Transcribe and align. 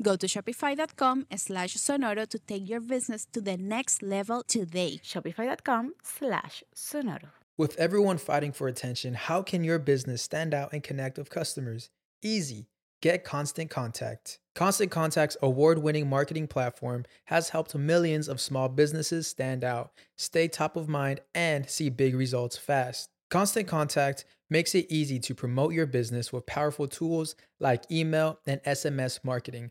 Go 0.00 0.16
to 0.16 0.26
shopify.com 0.26 1.26
slash 1.36 1.76
sonoro 1.76 2.28
to 2.28 2.38
take 2.38 2.68
your 2.68 2.80
business 2.80 3.26
to 3.32 3.40
the 3.40 3.56
next 3.56 4.02
level 4.02 4.42
today. 4.42 5.00
Shopify.com 5.04 5.94
slash 6.02 6.64
sonoro. 6.74 7.30
With 7.58 7.76
everyone 7.78 8.18
fighting 8.18 8.52
for 8.52 8.66
attention, 8.66 9.14
how 9.14 9.42
can 9.42 9.62
your 9.62 9.78
business 9.78 10.22
stand 10.22 10.54
out 10.54 10.72
and 10.72 10.82
connect 10.82 11.18
with 11.18 11.30
customers? 11.30 11.90
Easy. 12.22 12.66
Get 13.02 13.24
Constant 13.24 13.68
Contact. 13.68 14.38
Constant 14.54 14.90
Contact's 14.90 15.36
award 15.42 15.78
winning 15.78 16.08
marketing 16.08 16.46
platform 16.46 17.04
has 17.24 17.50
helped 17.50 17.74
millions 17.74 18.28
of 18.28 18.40
small 18.40 18.68
businesses 18.68 19.26
stand 19.26 19.64
out, 19.64 19.90
stay 20.16 20.48
top 20.48 20.76
of 20.76 20.88
mind, 20.88 21.20
and 21.34 21.68
see 21.68 21.90
big 21.90 22.14
results 22.14 22.56
fast. 22.56 23.10
Constant 23.28 23.66
Contact 23.66 24.24
makes 24.50 24.74
it 24.74 24.86
easy 24.88 25.18
to 25.18 25.34
promote 25.34 25.72
your 25.72 25.86
business 25.86 26.32
with 26.32 26.46
powerful 26.46 26.86
tools 26.86 27.34
like 27.58 27.90
email 27.90 28.38
and 28.46 28.62
SMS 28.62 29.20
marketing 29.24 29.70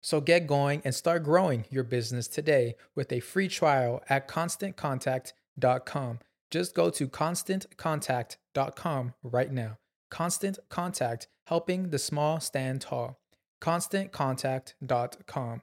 So 0.00 0.20
get 0.20 0.46
going 0.46 0.82
and 0.84 0.94
start 0.94 1.24
growing 1.24 1.64
your 1.70 1.84
business 1.84 2.28
today 2.28 2.74
with 2.94 3.12
a 3.12 3.20
free 3.20 3.48
trial 3.48 4.02
at 4.08 4.28
constantcontact.com. 4.28 6.18
Just 6.50 6.74
go 6.74 6.90
to 6.90 7.08
constantcontact.com 7.08 9.14
right 9.22 9.52
now. 9.52 9.78
Constant 10.10 10.58
Contact, 10.68 11.28
helping 11.46 11.90
the 11.90 11.98
small 11.98 12.40
stand 12.40 12.80
tall. 12.80 13.20
ConstantContact.com. 13.60 15.62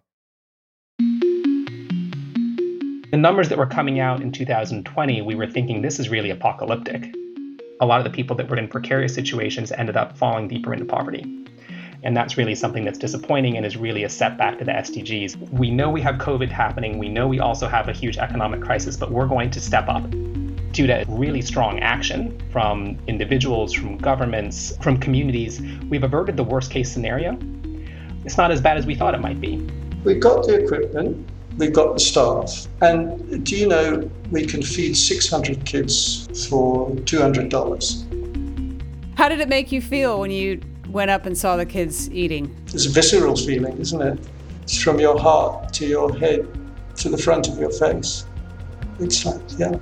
The 3.09 3.17
numbers 3.17 3.49
that 3.49 3.57
were 3.57 3.65
coming 3.65 3.99
out 3.99 4.21
in 4.21 4.31
2020, 4.31 5.21
we 5.21 5.35
were 5.35 5.47
thinking 5.47 5.81
this 5.81 5.99
is 5.99 6.09
really 6.09 6.29
apocalyptic. 6.29 7.13
A 7.79 7.85
lot 7.85 7.99
of 7.99 8.03
the 8.03 8.09
people 8.09 8.35
that 8.35 8.49
were 8.49 8.57
in 8.57 8.67
precarious 8.67 9.13
situations 9.13 9.71
ended 9.71 9.97
up 9.97 10.17
falling 10.17 10.47
deeper 10.47 10.73
into 10.73 10.85
poverty. 10.85 11.46
And 12.03 12.15
that's 12.15 12.37
really 12.37 12.55
something 12.55 12.85
that's 12.85 12.99
disappointing 12.99 13.57
and 13.57 13.65
is 13.65 13.75
really 13.75 14.03
a 14.03 14.09
setback 14.09 14.59
to 14.59 14.65
the 14.65 14.71
SDGs. 14.71 15.51
We 15.51 15.71
know 15.71 15.89
we 15.89 16.01
have 16.01 16.15
COVID 16.15 16.49
happening. 16.49 16.99
We 16.99 17.09
know 17.09 17.27
we 17.27 17.39
also 17.39 17.67
have 17.67 17.89
a 17.89 17.93
huge 17.93 18.17
economic 18.17 18.61
crisis, 18.61 18.95
but 18.95 19.11
we're 19.11 19.27
going 19.27 19.49
to 19.51 19.59
step 19.59 19.89
up 19.89 20.09
due 20.71 20.85
to 20.85 21.03
really 21.07 21.41
strong 21.41 21.79
action 21.79 22.39
from 22.51 22.99
individuals, 23.07 23.73
from 23.73 23.97
governments, 23.97 24.77
from 24.81 24.99
communities. 24.99 25.59
We've 25.89 26.03
averted 26.03 26.37
the 26.37 26.43
worst 26.43 26.69
case 26.69 26.91
scenario. 26.91 27.37
It's 28.25 28.37
not 28.37 28.51
as 28.51 28.61
bad 28.61 28.77
as 28.77 28.85
we 28.85 28.93
thought 28.93 29.15
it 29.15 29.21
might 29.21 29.41
be. 29.41 29.57
We've 30.03 30.19
got 30.19 30.45
the 30.45 30.63
equipment, 30.63 31.27
we've 31.57 31.73
got 31.73 31.95
the 31.95 31.99
staff. 31.99 32.67
And 32.81 33.43
do 33.43 33.55
you 33.55 33.67
know 33.67 34.07
we 34.29 34.45
can 34.45 34.61
feed 34.61 34.95
600 34.95 35.65
kids 35.65 36.47
for 36.47 36.91
$200? 36.91 38.17
How 39.17 39.29
did 39.29 39.39
it 39.39 39.49
make 39.49 39.71
you 39.71 39.81
feel 39.81 40.19
when 40.19 40.29
you 40.29 40.61
went 40.97 41.11
up 41.11 41.27
and 41.27 41.37
saw 41.37 41.55
the 41.55 41.65
kids 41.65 42.09
eating? 42.09 42.49
It's 42.73 42.87
a 42.87 42.89
visceral 42.89 43.35
feeling, 43.35 43.77
isn't 43.77 44.01
it? 44.01 44.17
It's 44.63 44.81
from 44.81 44.99
your 44.99 45.15
heart 45.19 45.71
to 45.73 45.85
your 45.85 46.11
head 46.17 46.47
to 46.95 47.09
the 47.09 47.17
front 47.19 47.47
of 47.47 47.59
your 47.59 47.69
face. 47.69 48.25
It's 48.99 49.23
like, 49.23 49.39
yeah, 49.59 49.75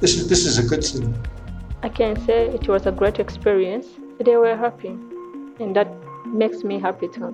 this 0.00 0.16
is, 0.16 0.28
this 0.28 0.44
is 0.44 0.58
a 0.58 0.64
good 0.64 0.82
thing. 0.82 1.16
I 1.84 1.88
can 1.88 2.16
say 2.26 2.48
it 2.48 2.66
was 2.66 2.84
a 2.84 2.90
great 2.90 3.20
experience. 3.20 3.86
They 4.18 4.36
were 4.36 4.56
happy, 4.56 4.88
and 5.60 5.76
that 5.76 5.86
makes 6.26 6.64
me 6.64 6.80
happy 6.80 7.06
too. 7.14 7.30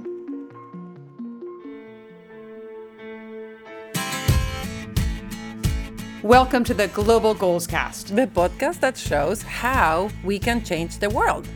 Welcome 6.22 6.64
to 6.64 6.74
the 6.74 6.88
Global 6.88 7.32
Goals 7.32 7.66
Cast, 7.66 8.14
the 8.14 8.26
podcast 8.26 8.80
that 8.80 8.98
shows 8.98 9.40
how 9.40 10.10
we 10.22 10.38
can 10.38 10.62
change 10.62 10.98
the 10.98 11.08
world 11.08 11.48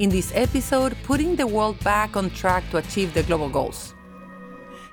in 0.00 0.08
this 0.08 0.32
episode, 0.34 0.96
putting 1.04 1.36
the 1.36 1.46
world 1.46 1.78
back 1.84 2.16
on 2.16 2.30
track 2.30 2.68
to 2.70 2.78
achieve 2.78 3.12
the 3.14 3.22
global 3.22 3.50
goals. 3.50 3.94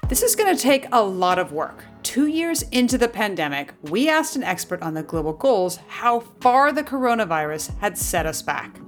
This 0.10 0.22
is 0.22 0.36
going 0.36 0.56
to 0.56 0.62
take 0.62 0.86
a 0.92 1.02
lot 1.02 1.40
of 1.40 1.54
work. 1.54 1.84
Two 2.04 2.28
years 2.28 2.62
into 2.72 2.98
the 2.98 3.08
pandemic, 3.08 3.74
we 3.84 4.10
asked 4.10 4.36
an 4.36 4.44
expert 4.44 4.82
on 4.82 4.94
the 4.94 5.04
global 5.04 5.34
goals 5.34 5.80
how 5.88 6.20
far 6.42 6.72
the 6.72 6.84
coronavirus 6.84 7.78
had 7.80 7.98
set 7.98 8.26
us 8.26 8.42
back. 8.42 8.80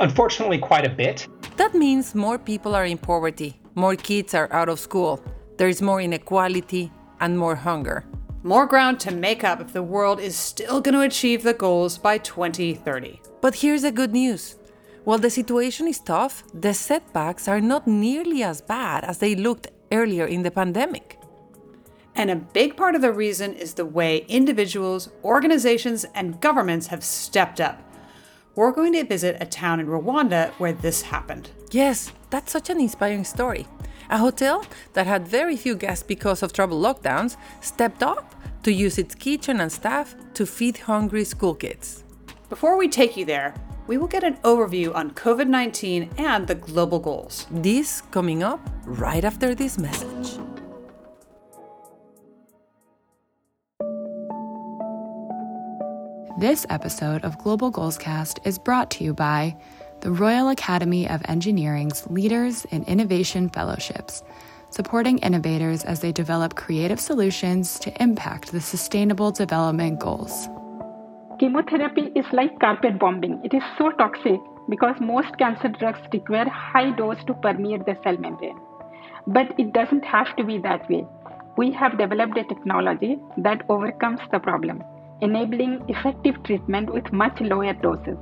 Unfortunately, 0.00 0.58
quite 0.58 0.86
a 0.86 0.90
bit. 0.90 1.26
That 1.56 1.74
means 1.74 2.14
more 2.14 2.38
people 2.38 2.74
are 2.74 2.84
in 2.84 2.98
poverty, 2.98 3.60
more 3.74 3.96
kids 3.96 4.34
are 4.34 4.52
out 4.52 4.68
of 4.68 4.78
school, 4.78 5.22
there 5.56 5.68
is 5.68 5.80
more 5.80 6.00
inequality, 6.00 6.92
and 7.20 7.38
more 7.38 7.56
hunger. 7.56 8.04
More 8.44 8.66
ground 8.66 9.00
to 9.00 9.12
make 9.12 9.42
up 9.42 9.60
if 9.60 9.72
the 9.72 9.82
world 9.82 10.20
is 10.20 10.36
still 10.36 10.80
going 10.80 10.94
to 10.94 11.00
achieve 11.00 11.42
the 11.42 11.54
goals 11.54 11.98
by 11.98 12.18
2030. 12.18 13.20
But 13.40 13.56
here's 13.56 13.82
the 13.82 13.90
good 13.90 14.12
news 14.12 14.56
while 15.08 15.16
the 15.16 15.30
situation 15.30 15.88
is 15.88 16.00
tough, 16.00 16.44
the 16.52 16.74
setbacks 16.74 17.48
are 17.48 17.62
not 17.62 17.86
nearly 17.86 18.42
as 18.42 18.60
bad 18.60 19.04
as 19.04 19.16
they 19.16 19.34
looked 19.34 19.68
earlier 19.90 20.26
in 20.26 20.42
the 20.42 20.50
pandemic. 20.50 21.18
And 22.14 22.30
a 22.30 22.36
big 22.36 22.76
part 22.76 22.94
of 22.94 23.00
the 23.00 23.14
reason 23.14 23.54
is 23.54 23.72
the 23.72 23.86
way 23.86 24.26
individuals, 24.28 25.08
organizations, 25.24 26.04
and 26.14 26.38
governments 26.42 26.88
have 26.88 27.02
stepped 27.02 27.58
up. 27.58 27.80
We're 28.54 28.70
going 28.70 28.92
to 28.92 29.04
visit 29.04 29.38
a 29.40 29.46
town 29.46 29.80
in 29.80 29.86
Rwanda 29.86 30.50
where 30.58 30.74
this 30.74 31.00
happened. 31.00 31.48
Yes, 31.70 32.12
that's 32.28 32.52
such 32.52 32.68
an 32.68 32.78
inspiring 32.78 33.24
story. 33.24 33.66
A 34.10 34.18
hotel 34.18 34.66
that 34.92 35.06
had 35.06 35.26
very 35.26 35.56
few 35.56 35.74
guests 35.74 36.04
because 36.04 36.42
of 36.42 36.52
trouble 36.52 36.78
lockdowns 36.78 37.38
stepped 37.62 38.02
up 38.02 38.34
to 38.62 38.70
use 38.70 38.98
its 38.98 39.14
kitchen 39.14 39.60
and 39.60 39.72
staff 39.72 40.14
to 40.34 40.44
feed 40.44 40.76
hungry 40.76 41.24
school 41.24 41.54
kids. 41.54 42.04
Before 42.50 42.76
we 42.76 42.88
take 42.88 43.16
you 43.16 43.24
there, 43.24 43.54
we 43.88 43.96
will 43.96 44.06
get 44.06 44.22
an 44.22 44.36
overview 44.44 44.94
on 44.94 45.10
COVID 45.10 45.48
19 45.48 46.10
and 46.18 46.46
the 46.46 46.54
global 46.54 47.00
goals. 47.00 47.46
This 47.50 48.02
coming 48.12 48.44
up 48.44 48.60
right 48.84 49.24
after 49.24 49.54
this 49.54 49.78
message. 49.78 50.38
This 56.38 56.64
episode 56.70 57.24
of 57.24 57.36
Global 57.38 57.70
Goals 57.70 57.98
Cast 57.98 58.38
is 58.44 58.60
brought 58.60 58.92
to 58.92 59.02
you 59.02 59.12
by 59.12 59.56
the 60.02 60.12
Royal 60.12 60.50
Academy 60.50 61.08
of 61.08 61.20
Engineering's 61.26 62.06
Leaders 62.08 62.64
in 62.66 62.84
Innovation 62.84 63.48
Fellowships, 63.48 64.22
supporting 64.70 65.18
innovators 65.18 65.82
as 65.82 65.98
they 65.98 66.12
develop 66.12 66.54
creative 66.54 67.00
solutions 67.00 67.80
to 67.80 68.02
impact 68.02 68.52
the 68.52 68.60
Sustainable 68.60 69.32
Development 69.32 69.98
Goals. 69.98 70.48
Chemotherapy 71.38 72.10
is 72.16 72.26
like 72.32 72.58
carpet 72.58 72.98
bombing. 72.98 73.40
It 73.44 73.54
is 73.54 73.62
so 73.78 73.92
toxic 73.92 74.40
because 74.68 74.96
most 75.00 75.38
cancer 75.38 75.68
drugs 75.68 76.00
require 76.12 76.48
high 76.48 76.90
dose 76.90 77.22
to 77.28 77.34
permeate 77.34 77.86
the 77.86 77.96
cell 78.02 78.16
membrane. 78.18 78.58
But 79.28 79.54
it 79.56 79.72
doesn't 79.72 80.04
have 80.04 80.34
to 80.34 80.42
be 80.42 80.58
that 80.58 80.90
way. 80.90 81.06
We 81.56 81.70
have 81.72 81.96
developed 81.96 82.36
a 82.38 82.42
technology 82.42 83.18
that 83.36 83.62
overcomes 83.68 84.18
the 84.32 84.40
problem, 84.40 84.82
enabling 85.20 85.84
effective 85.86 86.42
treatment 86.42 86.92
with 86.92 87.12
much 87.12 87.40
lower 87.40 87.72
doses. 87.72 88.18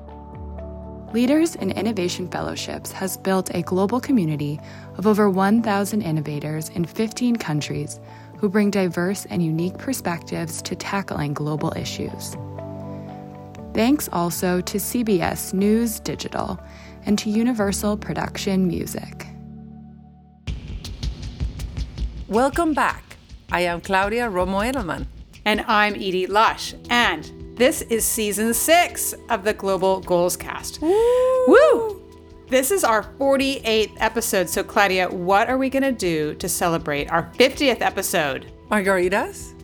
Leaders 1.14 1.54
in 1.54 1.70
Innovation 1.70 2.28
Fellowships 2.28 2.92
has 2.92 3.16
built 3.16 3.50
a 3.54 3.62
global 3.62 3.98
community 3.98 4.60
of 4.98 5.06
over 5.06 5.30
1,000 5.30 6.02
innovators 6.02 6.68
in 6.70 6.84
15 6.84 7.36
countries 7.36 7.98
who 8.36 8.50
bring 8.50 8.70
diverse 8.70 9.24
and 9.30 9.42
unique 9.42 9.78
perspectives 9.78 10.60
to 10.60 10.76
tackling 10.76 11.32
global 11.32 11.72
issues. 11.76 12.36
Thanks 13.76 14.08
also 14.10 14.62
to 14.62 14.78
CBS 14.78 15.52
News 15.52 16.00
Digital 16.00 16.58
and 17.04 17.18
to 17.18 17.28
Universal 17.28 17.98
Production 17.98 18.66
Music. 18.66 19.26
Welcome 22.26 22.72
back. 22.72 23.18
I 23.52 23.60
am 23.60 23.82
Claudia 23.82 24.30
Romo 24.30 24.64
Edelman. 24.64 25.04
And 25.44 25.60
I'm 25.68 25.94
Edie 25.94 26.26
Lush. 26.26 26.72
And 26.88 27.30
this 27.58 27.82
is 27.82 28.06
season 28.06 28.54
six 28.54 29.14
of 29.28 29.44
the 29.44 29.52
Global 29.52 30.00
Goals 30.00 30.38
Cast. 30.38 30.80
Woo! 30.80 31.44
Woo! 31.46 32.02
This 32.48 32.70
is 32.70 32.82
our 32.82 33.02
48th 33.18 33.92
episode. 33.98 34.48
So, 34.48 34.64
Claudia, 34.64 35.10
what 35.10 35.50
are 35.50 35.58
we 35.58 35.68
going 35.68 35.82
to 35.82 35.92
do 35.92 36.34
to 36.36 36.48
celebrate 36.48 37.12
our 37.12 37.30
50th 37.34 37.82
episode? 37.82 38.50
Margaritas? 38.70 39.55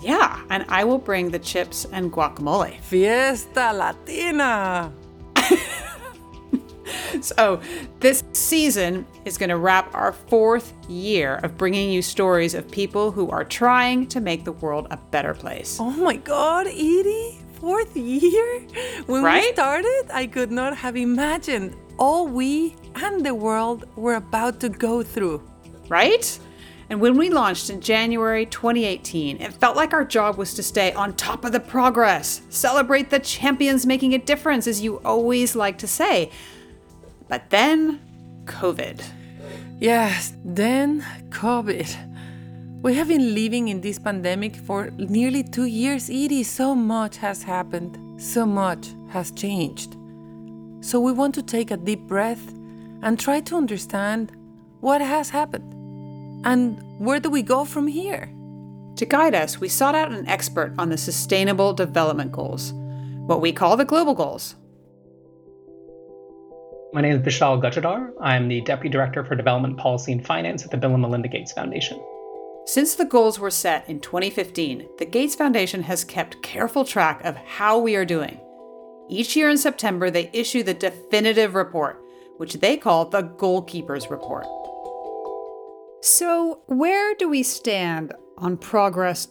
Yeah, 0.00 0.40
and 0.50 0.64
I 0.68 0.84
will 0.84 0.98
bring 0.98 1.30
the 1.30 1.38
chips 1.38 1.86
and 1.92 2.12
guacamole. 2.12 2.80
Fiesta 2.80 3.72
Latina! 3.72 4.92
so, 7.20 7.60
this 8.00 8.22
season 8.32 9.06
is 9.24 9.38
going 9.38 9.48
to 9.48 9.56
wrap 9.56 9.94
our 9.94 10.12
fourth 10.12 10.72
year 10.88 11.36
of 11.36 11.56
bringing 11.56 11.90
you 11.90 12.02
stories 12.02 12.54
of 12.54 12.70
people 12.70 13.10
who 13.10 13.30
are 13.30 13.44
trying 13.44 14.06
to 14.08 14.20
make 14.20 14.44
the 14.44 14.52
world 14.52 14.86
a 14.90 14.96
better 14.96 15.34
place. 15.34 15.78
Oh 15.80 15.90
my 15.90 16.16
God, 16.16 16.66
Edie! 16.66 17.38
Fourth 17.54 17.96
year? 17.96 18.60
When 19.06 19.24
right? 19.24 19.42
we 19.42 19.52
started, 19.54 20.04
I 20.12 20.26
could 20.26 20.52
not 20.52 20.76
have 20.76 20.94
imagined 20.94 21.74
all 21.98 22.26
we 22.26 22.76
and 22.96 23.24
the 23.24 23.34
world 23.34 23.86
were 23.96 24.14
about 24.14 24.60
to 24.60 24.68
go 24.68 25.02
through. 25.02 25.42
Right? 25.88 26.38
And 26.88 27.00
when 27.00 27.16
we 27.16 27.30
launched 27.30 27.68
in 27.68 27.80
January 27.80 28.46
2018, 28.46 29.40
it 29.40 29.52
felt 29.54 29.76
like 29.76 29.92
our 29.92 30.04
job 30.04 30.36
was 30.36 30.54
to 30.54 30.62
stay 30.62 30.92
on 30.92 31.14
top 31.14 31.44
of 31.44 31.50
the 31.50 31.58
progress, 31.58 32.42
celebrate 32.48 33.10
the 33.10 33.18
champions 33.18 33.84
making 33.84 34.14
a 34.14 34.18
difference, 34.18 34.68
as 34.68 34.80
you 34.80 34.98
always 35.04 35.56
like 35.56 35.78
to 35.78 35.88
say. 35.88 36.30
But 37.28 37.50
then, 37.50 38.00
COVID. 38.44 39.02
Yes, 39.80 40.34
then 40.44 41.04
COVID. 41.30 42.82
We 42.82 42.94
have 42.94 43.08
been 43.08 43.34
living 43.34 43.66
in 43.66 43.80
this 43.80 43.98
pandemic 43.98 44.54
for 44.54 44.90
nearly 44.96 45.42
two 45.42 45.64
years, 45.64 46.08
Edie. 46.08 46.44
So 46.44 46.76
much 46.76 47.16
has 47.16 47.42
happened, 47.42 48.22
so 48.22 48.46
much 48.46 48.90
has 49.08 49.32
changed. 49.32 49.96
So 50.82 51.00
we 51.00 51.10
want 51.10 51.34
to 51.34 51.42
take 51.42 51.72
a 51.72 51.76
deep 51.76 52.00
breath 52.02 52.54
and 53.02 53.18
try 53.18 53.40
to 53.40 53.56
understand 53.56 54.30
what 54.80 55.00
has 55.00 55.30
happened 55.30 55.75
and 56.46 56.80
where 56.98 57.18
do 57.18 57.28
we 57.28 57.42
go 57.42 57.64
from 57.64 57.88
here? 57.88 58.32
To 58.96 59.04
guide 59.04 59.34
us, 59.34 59.60
we 59.60 59.68
sought 59.68 59.96
out 59.96 60.12
an 60.12 60.26
expert 60.28 60.72
on 60.78 60.88
the 60.88 60.96
Sustainable 60.96 61.74
Development 61.74 62.30
Goals, 62.30 62.72
what 63.26 63.40
we 63.40 63.52
call 63.52 63.76
the 63.76 63.84
Global 63.84 64.14
Goals. 64.14 64.54
My 66.92 67.00
name 67.00 67.16
is 67.16 67.20
Vishal 67.20 67.60
Gujadhur. 67.60 68.12
I'm 68.20 68.48
the 68.48 68.60
Deputy 68.60 68.88
Director 68.88 69.24
for 69.24 69.34
Development 69.34 69.76
Policy 69.76 70.12
and 70.12 70.24
Finance 70.24 70.64
at 70.64 70.70
the 70.70 70.76
Bill 70.76 70.92
and 70.92 71.02
Melinda 71.02 71.28
Gates 71.28 71.52
Foundation. 71.52 72.00
Since 72.64 72.94
the 72.94 73.04
goals 73.04 73.40
were 73.40 73.50
set 73.50 73.88
in 73.88 74.00
2015, 74.00 74.88
the 74.98 75.04
Gates 75.04 75.34
Foundation 75.34 75.82
has 75.82 76.04
kept 76.04 76.42
careful 76.42 76.84
track 76.84 77.24
of 77.24 77.36
how 77.36 77.78
we 77.78 77.96
are 77.96 78.04
doing. 78.04 78.40
Each 79.08 79.34
year 79.34 79.50
in 79.50 79.58
September, 79.58 80.10
they 80.10 80.30
issue 80.32 80.62
the 80.62 80.74
definitive 80.74 81.54
report, 81.56 82.00
which 82.36 82.54
they 82.54 82.76
call 82.76 83.04
the 83.04 83.24
Goalkeepers 83.24 84.10
Report. 84.10 84.46
So, 86.06 86.60
where 86.66 87.16
do 87.16 87.28
we 87.28 87.42
stand 87.42 88.14
on 88.38 88.58
progress 88.58 89.26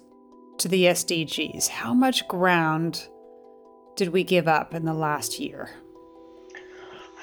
to 0.57 0.67
the 0.67 0.87
SDGs? 0.87 1.69
How 1.69 1.93
much 1.93 2.27
ground 2.27 3.07
did 3.95 4.09
we 4.09 4.25
give 4.25 4.49
up 4.49 4.73
in 4.73 4.83
the 4.83 4.93
last 4.93 5.39
year? 5.39 5.69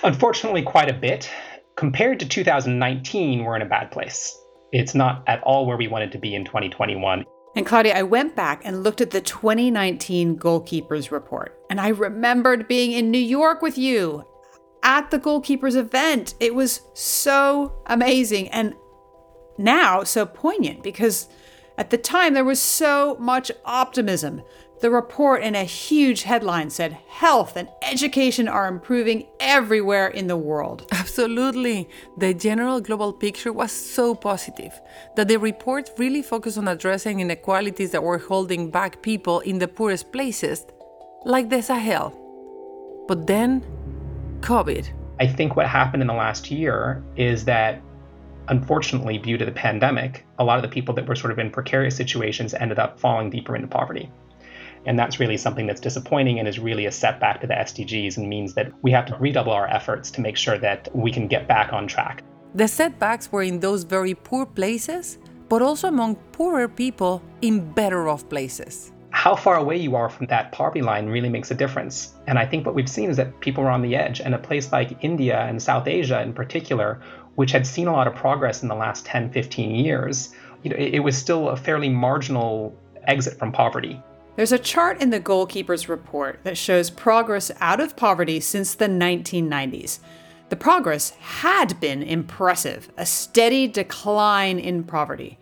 Unfortunately, 0.04 0.62
quite 0.62 0.88
a 0.88 0.94
bit. 0.94 1.28
Compared 1.76 2.19
to 2.20 2.26
2019, 2.26 3.44
we're 3.44 3.56
in 3.56 3.60
a 3.60 3.66
bad 3.66 3.90
place. 3.90 4.34
It's 4.72 4.94
not 4.94 5.22
at 5.26 5.43
all 5.43 5.66
where 5.66 5.76
we 5.76 5.87
wanted 5.87 6.12
to 6.12 6.19
be 6.19 6.34
in 6.34 6.46
2021. 6.46 7.22
And 7.55 7.66
Claudia, 7.66 7.94
I 7.94 8.05
went 8.05 8.34
back 8.34 8.62
and 8.64 8.82
looked 8.82 9.02
at 9.02 9.10
the 9.10 9.20
2019 9.20 10.38
Goalkeepers 10.38 11.10
Report, 11.10 11.55
and 11.69 11.78
I 11.78 11.88
remembered 11.88 12.69
being 12.69 12.93
in 12.93 13.10
New 13.10 13.19
York 13.19 13.60
with 13.60 13.76
you 13.76 14.25
at 14.82 15.10
the 15.10 15.19
Goalkeepers 15.19 15.76
event. 15.76 16.37
It 16.40 16.55
was 16.55 16.81
so 16.94 17.82
amazing 17.87 18.48
and 18.48 18.75
now 19.58 20.02
so 20.04 20.26
poignant 20.26 20.82
because 20.82 21.28
at 21.78 21.90
the 21.90 21.99
time 21.99 22.34
there 22.34 22.44
was 22.44 22.60
so 22.60 23.16
much 23.19 23.50
optimism. 23.64 24.43
The 24.82 24.90
report 24.90 25.44
in 25.44 25.54
a 25.54 25.62
huge 25.62 26.25
headline 26.25 26.69
said 26.69 26.99
health 27.08 27.56
and 27.56 27.69
education 27.82 28.49
are 28.49 28.66
improving 28.66 29.28
everywhere 29.38 30.08
in 30.08 30.26
the 30.26 30.37
world. 30.37 30.88
Absolutely. 30.90 31.88
The 32.19 32.34
general 32.34 32.81
global 32.81 33.12
picture 33.12 33.52
was 33.52 33.70
so 33.70 34.14
positive 34.16 34.72
that 35.14 35.28
the 35.28 35.37
report 35.37 35.90
really 35.98 36.20
focused 36.20 36.58
on 36.58 36.66
addressing 36.66 37.20
inequalities 37.20 37.93
that 37.93 38.02
were 38.02 38.19
holding 38.19 38.72
back 38.72 39.02
people 39.02 39.38
in 39.40 39.60
the 39.60 39.69
poorest 39.69 40.10
places, 40.10 40.66
like 41.25 41.48
the 41.48 41.62
Sahel. 41.62 42.12
But 43.06 43.28
then, 43.28 43.64
COVID. 44.40 44.88
I 45.20 45.28
think 45.28 45.55
what 45.55 45.69
happened 45.69 46.02
in 46.02 46.08
the 46.08 46.14
last 46.14 46.50
year 46.50 47.05
is 47.14 47.44
that 47.44 47.81
unfortunately, 48.48 49.18
due 49.18 49.38
to 49.38 49.44
the 49.44 49.52
pandemic, 49.52 50.24
a 50.38 50.44
lot 50.44 50.56
of 50.56 50.62
the 50.62 50.69
people 50.69 50.94
that 50.94 51.06
were 51.06 51.14
sort 51.14 51.32
of 51.32 51.38
in 51.38 51.50
precarious 51.50 51.96
situations 51.96 52.55
ended 52.55 52.78
up 52.78 52.98
falling 52.98 53.31
deeper 53.31 53.55
into 53.55 53.69
poverty. 53.69 54.10
And 54.84 54.98
that's 54.98 55.20
really 55.20 55.36
something 55.36 55.67
that's 55.67 55.81
disappointing 55.81 56.38
and 56.38 56.48
is 56.48 56.58
really 56.58 56.86
a 56.86 56.93
setback 56.93 57.40
to 57.40 57.46
the 57.46 57.55
SDGs 57.55 58.17
and 58.17 58.28
means 58.28 58.55
that 58.55 58.72
we 58.82 58.90
have 58.90 59.06
to 59.06 59.17
redouble 59.17 59.52
our 59.52 59.69
efforts 59.69 60.10
to 60.12 60.20
make 60.20 60.36
sure 60.36 60.58
that 60.58 60.88
we 60.94 61.12
can 61.12 61.28
get 61.28 61.46
back 61.46 61.72
on 61.72 61.86
track. 61.86 62.22
The 62.55 62.69
setbacks 62.69 63.31
were 63.31 63.43
in 63.43 63.60
those 63.60 63.84
very 63.84 64.14
poor 64.14 64.44
places, 64.44 65.19
but 65.48 65.62
also 65.62 65.88
among 65.88 66.17
poorer 66.32 66.69
people 66.69 67.22
in 67.43 67.72
better 67.72 68.08
off 68.08 68.28
places. 68.28 68.93
How 69.10 69.36
far 69.36 69.56
away 69.56 69.76
you 69.76 69.94
are 69.94 70.08
from 70.08 70.26
that 70.26 70.52
poverty 70.52 70.82
line 70.82 71.06
really 71.06 71.28
makes 71.28 71.50
a 71.50 71.55
difference. 71.55 72.14
And 72.26 72.38
I 72.38 72.46
think 72.46 72.64
what 72.67 72.74
we've 72.74 72.88
seen 72.88 73.10
is 73.10 73.17
that 73.19 73.40
people 73.40 73.62
are 73.64 73.70
on 73.70 73.82
the 73.82 73.94
edge. 73.94 74.20
And 74.20 74.34
a 74.34 74.38
place 74.38 74.72
like 74.72 75.05
India 75.05 75.38
and 75.40 75.62
South 75.62 75.86
Asia 75.86 76.22
in 76.22 76.32
particular, 76.32 77.00
which 77.34 77.51
had 77.51 77.67
seen 77.67 77.86
a 77.86 77.93
lot 77.93 78.06
of 78.06 78.15
progress 78.15 78.62
in 78.62 78.69
the 78.69 78.74
last 78.74 79.05
10, 79.06 79.31
15 79.31 79.74
years, 79.74 80.34
you 80.62 80.70
know, 80.70 80.77
it, 80.77 80.94
it 80.94 81.01
was 81.01 81.17
still 81.17 81.48
a 81.48 81.56
fairly 81.56 81.89
marginal 81.89 82.77
exit 83.06 83.39
from 83.39 83.53
poverty. 83.53 84.01
There's 84.36 84.53
a 84.53 84.58
chart 84.58 85.03
in 85.03 85.10
the 85.10 85.20
Goalkeepers 85.20 85.89
report 85.89 86.41
that 86.44 86.56
shows 86.56 86.89
progress 86.89 87.51
out 87.60 87.81
of 87.81 87.96
poverty 87.96 88.41
since 88.41 88.74
the 88.74 88.86
1990s. 88.86 89.98
The 90.48 90.56
progress 90.56 91.10
had 91.10 91.81
been 91.81 92.03
impressive, 92.03 92.91
a 92.96 93.06
steady 93.06 93.67
decline 93.67 94.58
in 94.58 94.84
poverty. 94.84 95.39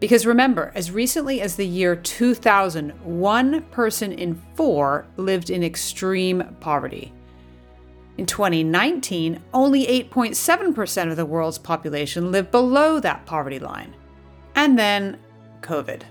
Because 0.00 0.26
remember, 0.26 0.70
as 0.74 0.90
recently 0.90 1.40
as 1.40 1.56
the 1.56 1.66
year 1.66 1.96
2000, 1.96 2.90
one 3.04 3.62
person 3.70 4.12
in 4.12 4.40
four 4.54 5.06
lived 5.16 5.50
in 5.50 5.62
extreme 5.62 6.56
poverty. 6.60 7.13
In 8.16 8.26
2019, 8.26 9.42
only 9.52 9.86
8.7% 9.86 11.10
of 11.10 11.16
the 11.16 11.26
world's 11.26 11.58
population 11.58 12.30
lived 12.30 12.50
below 12.50 13.00
that 13.00 13.26
poverty 13.26 13.58
line. 13.58 13.94
And 14.54 14.78
then 14.78 15.18
COVID. 15.62 16.02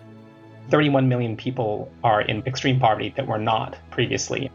31 0.70 1.08
million 1.08 1.38
people 1.38 1.92
are 2.04 2.22
in 2.22 2.46
extreme 2.46 2.80
poverty 2.80 3.14
that 3.16 3.28
were 3.28 3.38
not 3.38 3.78
previously. 3.92 4.52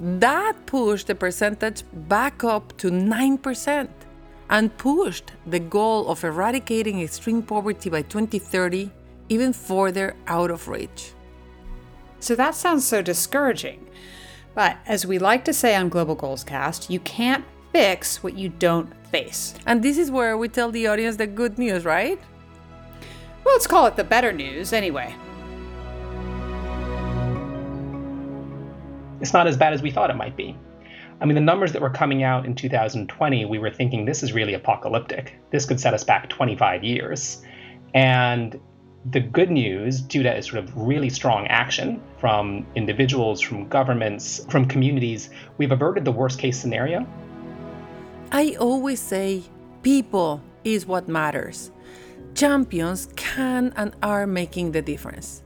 That 0.00 0.66
pushed 0.66 1.06
the 1.08 1.14
percentage 1.14 1.82
back 1.92 2.44
up 2.44 2.76
to 2.78 2.90
9% 2.90 3.88
and 4.50 4.76
pushed 4.78 5.32
the 5.46 5.58
goal 5.58 6.08
of 6.08 6.24
eradicating 6.24 7.00
extreme 7.00 7.42
poverty 7.42 7.90
by 7.90 8.02
2030 8.02 8.90
even 9.28 9.52
further 9.52 10.16
out 10.26 10.50
of 10.50 10.68
reach. 10.68 11.12
So 12.20 12.34
that 12.34 12.54
sounds 12.54 12.86
so 12.86 13.02
discouraging. 13.02 13.86
But 14.58 14.78
as 14.88 15.06
we 15.06 15.20
like 15.20 15.44
to 15.44 15.52
say 15.52 15.76
on 15.76 15.88
Global 15.88 16.16
Goals 16.16 16.42
Cast, 16.42 16.90
you 16.90 16.98
can't 16.98 17.44
fix 17.72 18.24
what 18.24 18.36
you 18.36 18.48
don't 18.48 18.92
face. 19.06 19.54
And 19.66 19.84
this 19.84 19.96
is 19.96 20.10
where 20.10 20.36
we 20.36 20.48
tell 20.48 20.72
the 20.72 20.88
audience 20.88 21.14
the 21.14 21.28
good 21.28 21.60
news, 21.60 21.84
right? 21.84 22.18
Well, 23.44 23.54
let's 23.54 23.68
call 23.68 23.86
it 23.86 23.94
the 23.94 24.02
better 24.02 24.32
news 24.32 24.72
anyway. 24.72 25.14
It's 29.20 29.32
not 29.32 29.46
as 29.46 29.56
bad 29.56 29.74
as 29.74 29.80
we 29.80 29.92
thought 29.92 30.10
it 30.10 30.16
might 30.16 30.36
be. 30.36 30.56
I 31.20 31.24
mean, 31.24 31.36
the 31.36 31.40
numbers 31.40 31.70
that 31.70 31.80
were 31.80 31.90
coming 31.90 32.24
out 32.24 32.44
in 32.44 32.56
2020, 32.56 33.44
we 33.44 33.60
were 33.60 33.70
thinking 33.70 34.06
this 34.06 34.24
is 34.24 34.32
really 34.32 34.54
apocalyptic. 34.54 35.38
This 35.52 35.66
could 35.66 35.78
set 35.78 35.94
us 35.94 36.02
back 36.02 36.28
25 36.30 36.82
years. 36.82 37.44
And 37.94 38.58
the 39.10 39.20
good 39.20 39.50
news, 39.50 40.00
due 40.00 40.22
to 40.22 40.36
a 40.36 40.42
sort 40.42 40.62
of 40.62 40.76
really 40.76 41.08
strong 41.08 41.46
action 41.46 42.02
from 42.18 42.66
individuals, 42.74 43.40
from 43.40 43.68
governments, 43.68 44.44
from 44.50 44.66
communities, 44.66 45.30
we've 45.56 45.72
averted 45.72 46.04
the 46.04 46.12
worst 46.12 46.38
case 46.38 46.58
scenario. 46.58 47.06
I 48.32 48.56
always 48.60 49.00
say 49.00 49.44
people 49.82 50.42
is 50.64 50.86
what 50.86 51.08
matters. 51.08 51.70
Champions 52.34 53.08
can 53.16 53.72
and 53.76 53.94
are 54.02 54.26
making 54.26 54.72
the 54.72 54.82
difference. 54.82 55.42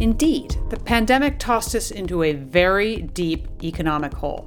Indeed, 0.00 0.56
the 0.68 0.78
pandemic 0.78 1.38
tossed 1.38 1.74
us 1.74 1.90
into 1.90 2.22
a 2.22 2.32
very 2.32 3.02
deep 3.02 3.48
economic 3.62 4.12
hole. 4.12 4.46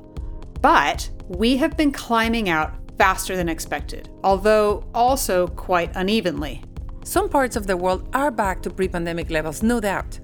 But 0.61 1.09
we 1.27 1.57
have 1.57 1.77
been 1.77 1.91
climbing 1.91 2.49
out 2.49 2.73
faster 2.97 3.35
than 3.35 3.49
expected, 3.49 4.09
although 4.23 4.85
also 4.93 5.47
quite 5.47 5.91
unevenly. 5.95 6.63
Some 7.05 7.27
parts 7.27 7.57
of 7.57 7.67
the 7.67 7.75
world 7.75 8.07
are 8.13 8.31
back 8.31 8.61
to 8.61 8.69
pre 8.69 8.87
pandemic 8.87 9.29
levels, 9.29 9.61
no 9.61 9.81
doubt. 9.81 10.19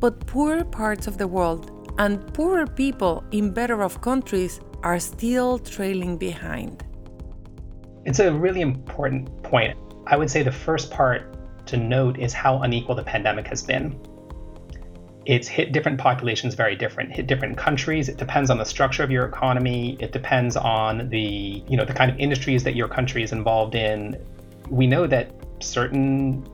But 0.00 0.26
poorer 0.26 0.64
parts 0.64 1.06
of 1.06 1.16
the 1.16 1.28
world 1.28 1.94
and 1.98 2.34
poorer 2.34 2.66
people 2.66 3.22
in 3.30 3.52
better 3.52 3.84
off 3.84 4.00
countries 4.00 4.60
are 4.82 4.98
still 4.98 5.58
trailing 5.58 6.18
behind. 6.18 6.84
It's 8.04 8.18
a 8.18 8.32
really 8.32 8.62
important 8.62 9.44
point. 9.44 9.78
I 10.08 10.16
would 10.16 10.28
say 10.28 10.42
the 10.42 10.52
first 10.52 10.90
part 10.90 11.36
to 11.66 11.76
note 11.76 12.18
is 12.18 12.32
how 12.32 12.58
unequal 12.62 12.96
the 12.96 13.04
pandemic 13.04 13.46
has 13.46 13.62
been. 13.62 13.98
It's 15.26 15.46
hit 15.46 15.72
different 15.72 15.98
populations 15.98 16.54
very 16.54 16.74
different, 16.74 17.12
hit 17.12 17.28
different 17.28 17.56
countries. 17.56 18.08
It 18.08 18.18
depends 18.18 18.50
on 18.50 18.58
the 18.58 18.66
structure 18.66 19.04
of 19.04 19.10
your 19.10 19.24
economy. 19.24 19.96
It 20.00 20.10
depends 20.10 20.56
on 20.56 21.08
the, 21.08 21.62
you 21.68 21.76
know, 21.76 21.84
the 21.84 21.94
kind 21.94 22.10
of 22.10 22.18
industries 22.18 22.64
that 22.64 22.74
your 22.74 22.88
country 22.88 23.22
is 23.22 23.30
involved 23.30 23.76
in. 23.76 24.20
We 24.68 24.86
know 24.88 25.06
that 25.06 25.30
certain 25.60 26.46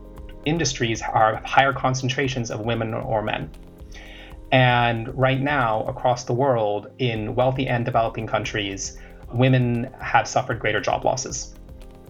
industries 0.45 1.03
are 1.03 1.37
higher 1.45 1.73
concentrations 1.73 2.51
of 2.51 2.61
women 2.61 2.95
or 2.95 3.23
men. 3.23 3.51
And 4.53 5.17
right 5.17 5.41
now, 5.41 5.85
across 5.85 6.25
the 6.25 6.33
world, 6.33 6.89
in 6.99 7.35
wealthy 7.35 7.69
and 7.69 7.85
developing 7.85 8.27
countries, 8.27 8.99
women 9.33 9.93
have 10.01 10.27
suffered 10.27 10.59
greater 10.59 10.81
job 10.81 11.05
losses. 11.05 11.55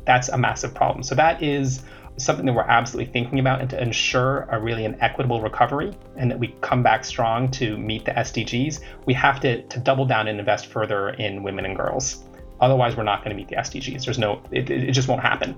That's 0.07 0.31
a 0.31 0.39
massive 0.39 0.75
problem. 0.75 1.03
So, 1.03 1.15
that 1.17 1.43
is 1.43 1.83
something 2.17 2.45
that 2.47 2.53
we're 2.53 2.63
absolutely 2.63 3.11
thinking 3.13 3.39
about 3.39 3.61
and 3.61 3.71
to 3.71 3.81
ensure 3.81 4.47
a 4.51 4.61
really 4.61 4.85
an 4.85 4.97
equitable 5.01 5.41
recovery 5.41 5.93
and 6.17 6.31
that 6.31 6.39
we 6.39 6.55
come 6.61 6.83
back 6.83 7.05
strong 7.05 7.51
to 7.51 7.79
meet 7.79 8.05
the 8.05 8.11
SDGs, 8.13 8.81
we 9.07 9.15
have 9.15 9.41
to, 9.41 9.63
to 9.63 9.79
double 9.79 10.05
down 10.05 10.29
and 10.29 10.39
invest 10.39 10.67
further 10.67 11.11
in 11.11 11.43
women 11.43 11.65
and 11.65 11.77
girls. 11.77 12.25
Otherwise, 12.61 12.97
we're 12.97 13.05
not 13.05 13.25
going 13.25 13.35
to 13.35 13.37
meet 13.37 13.49
the 13.49 13.57
SDGs. 13.57 14.05
There's 14.05 14.19
no, 14.19 14.43
it, 14.51 14.69
it 14.71 14.93
just 14.93 15.09
won't 15.09 15.23
happen. 15.23 15.57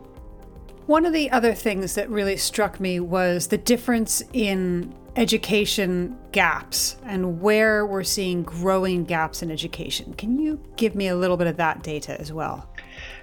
One 0.87 1.07
of 1.07 1.13
the 1.13 1.31
other 1.31 1.55
things 1.55 1.95
that 1.95 2.11
really 2.11 2.37
struck 2.37 2.81
me 2.81 2.99
was 2.99 3.47
the 3.47 3.59
difference 3.59 4.23
in 4.33 4.93
education 5.15 6.17
gaps 6.33 6.97
and 7.05 7.41
where 7.41 7.87
we're 7.87 8.03
seeing 8.03 8.43
growing 8.43 9.05
gaps 9.05 9.43
in 9.43 9.51
education. 9.51 10.15
Can 10.15 10.39
you 10.39 10.61
give 10.77 10.95
me 10.95 11.09
a 11.09 11.15
little 11.15 11.37
bit 11.37 11.47
of 11.47 11.57
that 11.59 11.83
data 11.83 12.19
as 12.21 12.33
well? 12.33 12.69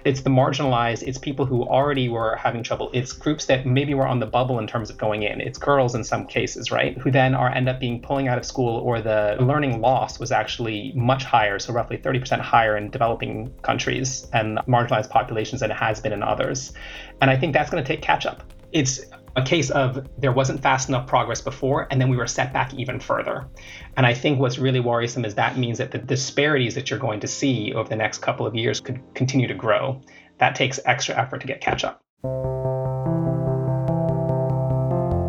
It's 0.04 0.22
the 0.22 0.30
marginalized, 0.30 1.02
it's 1.02 1.18
people 1.18 1.46
who 1.46 1.64
already 1.64 2.08
were 2.08 2.36
having 2.36 2.62
trouble. 2.62 2.90
It's 2.92 3.12
groups 3.12 3.46
that 3.46 3.66
maybe 3.66 3.94
were 3.94 4.06
on 4.06 4.20
the 4.20 4.26
bubble 4.26 4.58
in 4.58 4.66
terms 4.66 4.90
of 4.90 4.96
going 4.96 5.22
in. 5.22 5.40
It's 5.40 5.58
girls 5.58 5.94
in 5.94 6.04
some 6.04 6.26
cases, 6.26 6.70
right? 6.70 6.96
Who 6.98 7.10
then 7.10 7.34
are 7.34 7.50
end 7.50 7.68
up 7.68 7.80
being 7.80 8.00
pulling 8.00 8.28
out 8.28 8.38
of 8.38 8.44
school 8.44 8.78
or 8.78 9.00
the 9.00 9.36
learning 9.40 9.80
loss 9.80 10.18
was 10.18 10.32
actually 10.32 10.92
much 10.94 11.24
higher, 11.24 11.58
so 11.58 11.72
roughly 11.72 11.98
30% 11.98 12.40
higher 12.40 12.76
in 12.76 12.90
developing 12.90 13.52
countries 13.62 14.26
and 14.32 14.58
marginalized 14.68 15.10
populations 15.10 15.60
than 15.60 15.70
it 15.70 15.76
has 15.76 16.00
been 16.00 16.12
in 16.12 16.22
others. 16.22 16.72
And 17.20 17.30
I 17.30 17.36
think 17.36 17.52
that's 17.52 17.70
going 17.70 17.82
to 17.82 17.86
take 17.86 18.02
catch 18.02 18.26
up. 18.26 18.42
It's 18.72 19.00
a 19.36 19.42
case 19.42 19.70
of 19.70 20.08
there 20.18 20.32
wasn't 20.32 20.60
fast 20.62 20.88
enough 20.88 21.06
progress 21.06 21.40
before, 21.40 21.86
and 21.90 22.00
then 22.00 22.08
we 22.08 22.16
were 22.16 22.26
set 22.26 22.52
back 22.52 22.74
even 22.74 22.98
further. 22.98 23.48
And 23.96 24.04
I 24.06 24.14
think 24.14 24.40
what's 24.40 24.58
really 24.58 24.80
worrisome 24.80 25.24
is 25.24 25.34
that 25.36 25.56
means 25.56 25.78
that 25.78 25.92
the 25.92 25.98
disparities 25.98 26.74
that 26.74 26.90
you're 26.90 26.98
going 26.98 27.20
to 27.20 27.28
see 27.28 27.72
over 27.72 27.88
the 27.88 27.96
next 27.96 28.18
couple 28.18 28.46
of 28.46 28.54
years 28.54 28.80
could 28.80 29.00
continue 29.14 29.46
to 29.46 29.54
grow. 29.54 30.00
That 30.38 30.54
takes 30.54 30.80
extra 30.84 31.16
effort 31.16 31.40
to 31.42 31.46
get 31.46 31.60
catch 31.60 31.84
up. 31.84 32.00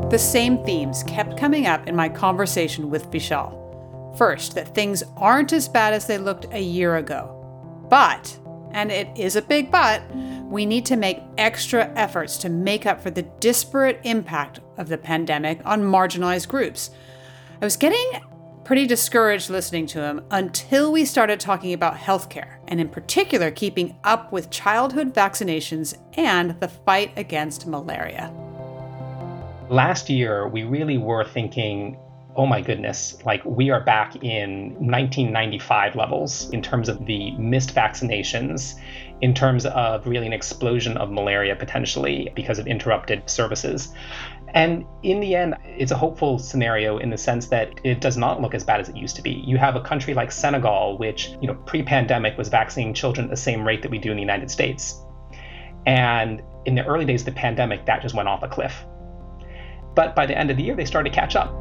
The 0.09 0.19
same 0.19 0.63
themes 0.65 1.03
kept 1.03 1.37
coming 1.37 1.67
up 1.67 1.87
in 1.87 1.95
my 1.95 2.09
conversation 2.09 2.89
with 2.89 3.09
Vishal. 3.11 3.57
First, 4.17 4.55
that 4.55 4.75
things 4.75 5.03
aren't 5.15 5.53
as 5.53 5.69
bad 5.69 5.93
as 5.93 6.05
they 6.05 6.17
looked 6.17 6.47
a 6.51 6.61
year 6.61 6.97
ago. 6.97 7.37
But, 7.89 8.37
and 8.71 8.91
it 8.91 9.07
is 9.17 9.37
a 9.37 9.41
big 9.41 9.71
but, 9.71 10.01
we 10.51 10.65
need 10.65 10.85
to 10.85 10.97
make 10.97 11.23
extra 11.37 11.89
efforts 11.95 12.37
to 12.37 12.49
make 12.49 12.85
up 12.85 13.01
for 13.01 13.09
the 13.09 13.21
disparate 13.21 13.99
impact 14.03 14.59
of 14.77 14.89
the 14.89 14.97
pandemic 14.97 15.61
on 15.65 15.81
marginalized 15.81 16.49
groups. 16.49 16.91
I 17.61 17.65
was 17.65 17.77
getting 17.77 18.21
pretty 18.65 18.85
discouraged 18.85 19.49
listening 19.49 19.85
to 19.87 20.03
him 20.03 20.21
until 20.29 20.91
we 20.91 21.05
started 21.05 21.39
talking 21.39 21.73
about 21.73 21.95
healthcare, 21.95 22.57
and 22.67 22.81
in 22.81 22.89
particular, 22.89 23.49
keeping 23.49 23.97
up 24.03 24.31
with 24.31 24.49
childhood 24.49 25.13
vaccinations 25.13 25.97
and 26.13 26.59
the 26.59 26.67
fight 26.67 27.11
against 27.15 27.65
malaria. 27.65 28.31
Last 29.69 30.09
year, 30.09 30.49
we 30.49 30.63
really 30.63 30.97
were 30.97 31.23
thinking 31.23 31.97
oh 32.35 32.45
my 32.45 32.61
goodness, 32.61 33.17
like 33.25 33.43
we 33.43 33.69
are 33.69 33.81
back 33.81 34.15
in 34.23 34.69
1995 34.75 35.95
levels 35.95 36.49
in 36.51 36.61
terms 36.61 36.87
of 36.87 37.05
the 37.05 37.31
missed 37.31 37.75
vaccinations, 37.75 38.79
in 39.21 39.33
terms 39.33 39.65
of 39.67 40.05
really 40.07 40.27
an 40.27 40.33
explosion 40.33 40.97
of 40.97 41.11
malaria 41.11 41.55
potentially 41.55 42.31
because 42.35 42.59
of 42.59 42.67
interrupted 42.67 43.29
services. 43.29 43.93
And 44.53 44.85
in 45.03 45.19
the 45.19 45.35
end, 45.35 45.55
it's 45.63 45.91
a 45.91 45.97
hopeful 45.97 46.37
scenario 46.39 46.97
in 46.97 47.09
the 47.09 47.17
sense 47.17 47.47
that 47.47 47.79
it 47.83 48.01
does 48.01 48.17
not 48.17 48.41
look 48.41 48.53
as 48.53 48.63
bad 48.63 48.81
as 48.81 48.89
it 48.89 48.97
used 48.97 49.15
to 49.15 49.21
be. 49.21 49.31
You 49.31 49.57
have 49.57 49.75
a 49.75 49.81
country 49.81 50.13
like 50.13 50.31
Senegal, 50.31 50.97
which, 50.97 51.29
you 51.39 51.47
know, 51.47 51.53
pre-pandemic 51.53 52.37
was 52.37 52.49
vaccinating 52.49 52.93
children 52.93 53.25
at 53.25 53.29
the 53.29 53.37
same 53.37 53.65
rate 53.65 53.81
that 53.83 53.91
we 53.91 53.97
do 53.97 54.09
in 54.09 54.17
the 54.17 54.21
United 54.21 54.51
States. 54.51 54.99
And 55.85 56.41
in 56.65 56.75
the 56.75 56.85
early 56.85 57.05
days 57.05 57.21
of 57.21 57.27
the 57.27 57.31
pandemic, 57.31 57.85
that 57.85 58.01
just 58.01 58.13
went 58.13 58.27
off 58.27 58.43
a 58.43 58.47
cliff. 58.47 58.83
But 59.95 60.15
by 60.15 60.25
the 60.25 60.37
end 60.37 60.51
of 60.51 60.57
the 60.57 60.63
year, 60.63 60.75
they 60.75 60.85
started 60.85 61.11
to 61.11 61.15
catch 61.15 61.35
up 61.35 61.60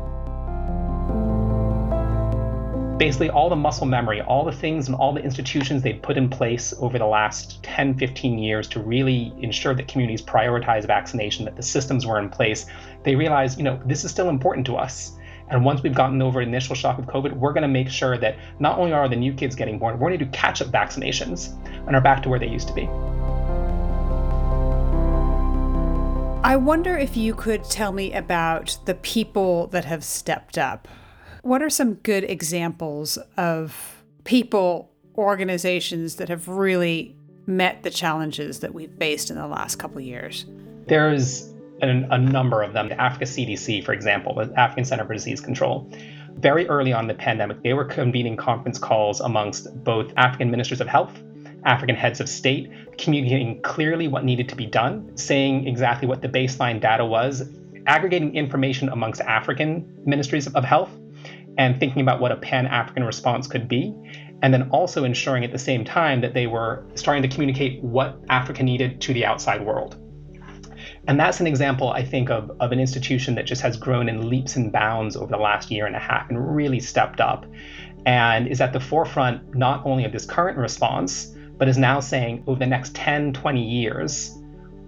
basically 3.01 3.31
all 3.31 3.49
the 3.49 3.57
muscle 3.57 3.87
memory, 3.87 4.21
all 4.21 4.45
the 4.45 4.53
things 4.53 4.87
and 4.87 4.95
all 4.95 5.15
the 5.15 5.23
institutions 5.23 5.81
they've 5.81 6.03
put 6.03 6.19
in 6.19 6.29
place 6.29 6.75
over 6.81 6.99
the 6.99 7.07
last 7.07 7.63
10, 7.63 7.97
15 7.97 8.39
years 8.39 8.69
to 8.69 8.79
really 8.79 9.33
ensure 9.41 9.75
that 9.75 9.89
communities 9.89 10.21
prioritize 10.21 10.87
vaccination, 10.87 11.47
that 11.47 11.57
the 11.57 11.63
systems 11.63 12.05
were 12.05 12.19
in 12.19 12.29
place, 12.29 12.67
they 13.03 13.17
realized, 13.17 13.57
you 13.57 13.65
know, 13.65 13.81
this 13.87 14.05
is 14.05 14.11
still 14.11 14.29
important 14.29 14.67
to 14.67 14.77
us. 14.77 15.13
And 15.49 15.65
once 15.65 15.83
we've 15.83 15.95
gotten 15.95 16.21
over 16.21 16.43
initial 16.43 16.75
shock 16.75 16.99
of 16.99 17.07
COVID, 17.07 17.33
we're 17.33 17.55
going 17.55 17.63
to 17.63 17.69
make 17.69 17.89
sure 17.89 18.19
that 18.19 18.37
not 18.59 18.79
only 18.79 18.93
are 18.93 19.09
the 19.09 19.17
new 19.17 19.33
kids 19.33 19.57
getting 19.57 19.79
born, 19.79 19.99
we're 19.99 20.11
going 20.11 20.19
to 20.19 20.25
do 20.27 20.31
catch 20.33 20.61
up 20.61 20.69
vaccinations 20.69 21.55
and 21.87 21.97
are 21.97 22.03
back 22.03 22.23
to 22.25 22.29
where 22.29 22.39
they 22.39 22.49
used 22.49 22.69
to 22.69 22.75
be. 22.75 22.83
I 26.45 26.57
wonder 26.57 26.99
if 26.99 27.17
you 27.17 27.35
could 27.35 27.65
tell 27.65 27.93
me 27.93 28.13
about 28.13 28.77
the 28.85 28.95
people 28.95 29.69
that 29.69 29.87
have 29.87 30.05
stepped 30.05 30.59
up. 30.59 30.87
What 31.43 31.63
are 31.63 31.71
some 31.71 31.95
good 31.95 32.25
examples 32.25 33.19
of 33.37 34.03
people, 34.25 34.91
organizations 35.17 36.17
that 36.17 36.29
have 36.29 36.49
really 36.49 37.17
met 37.47 37.83
the 37.83 37.91
challenges 37.91 38.61
that 38.61 38.75
we've 38.75 38.93
faced 38.99 39.31
in 39.31 39.37
the 39.37 39.47
last 39.47 39.77
couple 39.77 39.99
of 39.99 40.05
years? 40.05 40.47
There's 40.87 41.53
an, 41.81 42.07
a 42.11 42.19
number 42.19 42.63
of 42.63 42.73
them. 42.73 42.89
The 42.89 43.01
Africa 43.01 43.25
CDC, 43.25 43.85
for 43.85 43.93
example, 43.93 44.35
the 44.35 44.53
African 44.59 44.85
Center 44.85 45.07
for 45.07 45.15
Disease 45.15 45.41
Control. 45.41 45.91
Very 46.35 46.69
early 46.69 46.93
on 46.93 47.05
in 47.05 47.09
the 47.09 47.15
pandemic, 47.15 47.63
they 47.63 47.73
were 47.73 47.85
convening 47.85 48.37
conference 48.37 48.79
calls 48.79 49.21
amongst 49.21 49.67
both 49.85 50.13
African 50.17 50.51
ministers 50.51 50.81
of 50.81 50.89
health 50.89 51.13
African 51.65 51.97
heads 51.97 52.21
of 52.21 52.29
state, 52.29 52.71
communicating 52.99 53.61
clearly 53.63 54.09
what 54.09 54.25
needed 54.25 54.49
to 54.49 54.57
be 54.57 54.67
done, 54.67 55.17
saying 55.17 55.67
exactly 55.67 56.09
what 56.09 56.23
the 56.23 56.29
baseline 56.29 56.81
data 56.81 57.05
was, 57.05 57.49
aggregating 57.87 58.35
information 58.35 58.89
amongst 58.89 59.21
African 59.23 59.87
ministries 60.05 60.47
of 60.49 60.65
health, 60.65 60.91
and 61.61 61.79
thinking 61.79 62.01
about 62.01 62.23
what 62.23 62.33
a 62.33 62.37
pan 62.37 62.67
African 62.67 63.05
response 63.05 63.47
could 63.47 63.69
be. 63.69 63.95
And 64.41 64.55
then 64.55 64.71
also 64.71 65.05
ensuring 65.05 65.45
at 65.45 65.53
the 65.53 65.59
same 65.59 65.85
time 65.85 66.23
that 66.23 66.33
they 66.33 66.47
were 66.47 66.87
starting 66.95 67.23
to 67.23 67.29
communicate 67.29 67.83
what 67.85 68.19
Africa 68.31 68.63
needed 68.63 68.99
to 69.03 69.13
the 69.13 69.27
outside 69.27 69.63
world. 69.67 69.99
And 71.07 71.21
that's 71.21 71.39
an 71.39 71.47
example, 71.47 71.91
I 71.91 72.03
think, 72.03 72.31
of, 72.31 72.51
of 72.61 72.73
an 72.73 72.81
institution 72.81 73.35
that 73.35 73.45
just 73.45 73.61
has 73.61 73.77
grown 73.77 74.09
in 74.09 74.31
leaps 74.31 74.57
and 74.57 74.73
bounds 74.73 75.17
over 75.17 75.31
the 75.31 75.37
last 75.37 75.71
year 75.71 75.85
and 75.85 75.95
a 75.95 75.99
half 75.99 76.31
and 76.31 76.57
really 76.57 76.81
stepped 76.81 77.21
up. 77.21 77.45
and 78.07 78.49
is 78.49 78.63
at 78.63 78.73
the 78.73 78.81
forefront 78.81 79.55
not 79.55 79.85
only 79.85 80.07
of 80.07 80.13
this 80.13 80.25
current 80.25 80.57
response, 80.57 81.37
but 81.59 81.69
is 81.69 81.77
now 81.77 82.01
saying 82.01 82.43
over 82.47 82.59
the 82.59 82.67
next 82.67 82.95
10, 82.95 83.35
20 83.35 83.63
years, 83.63 84.35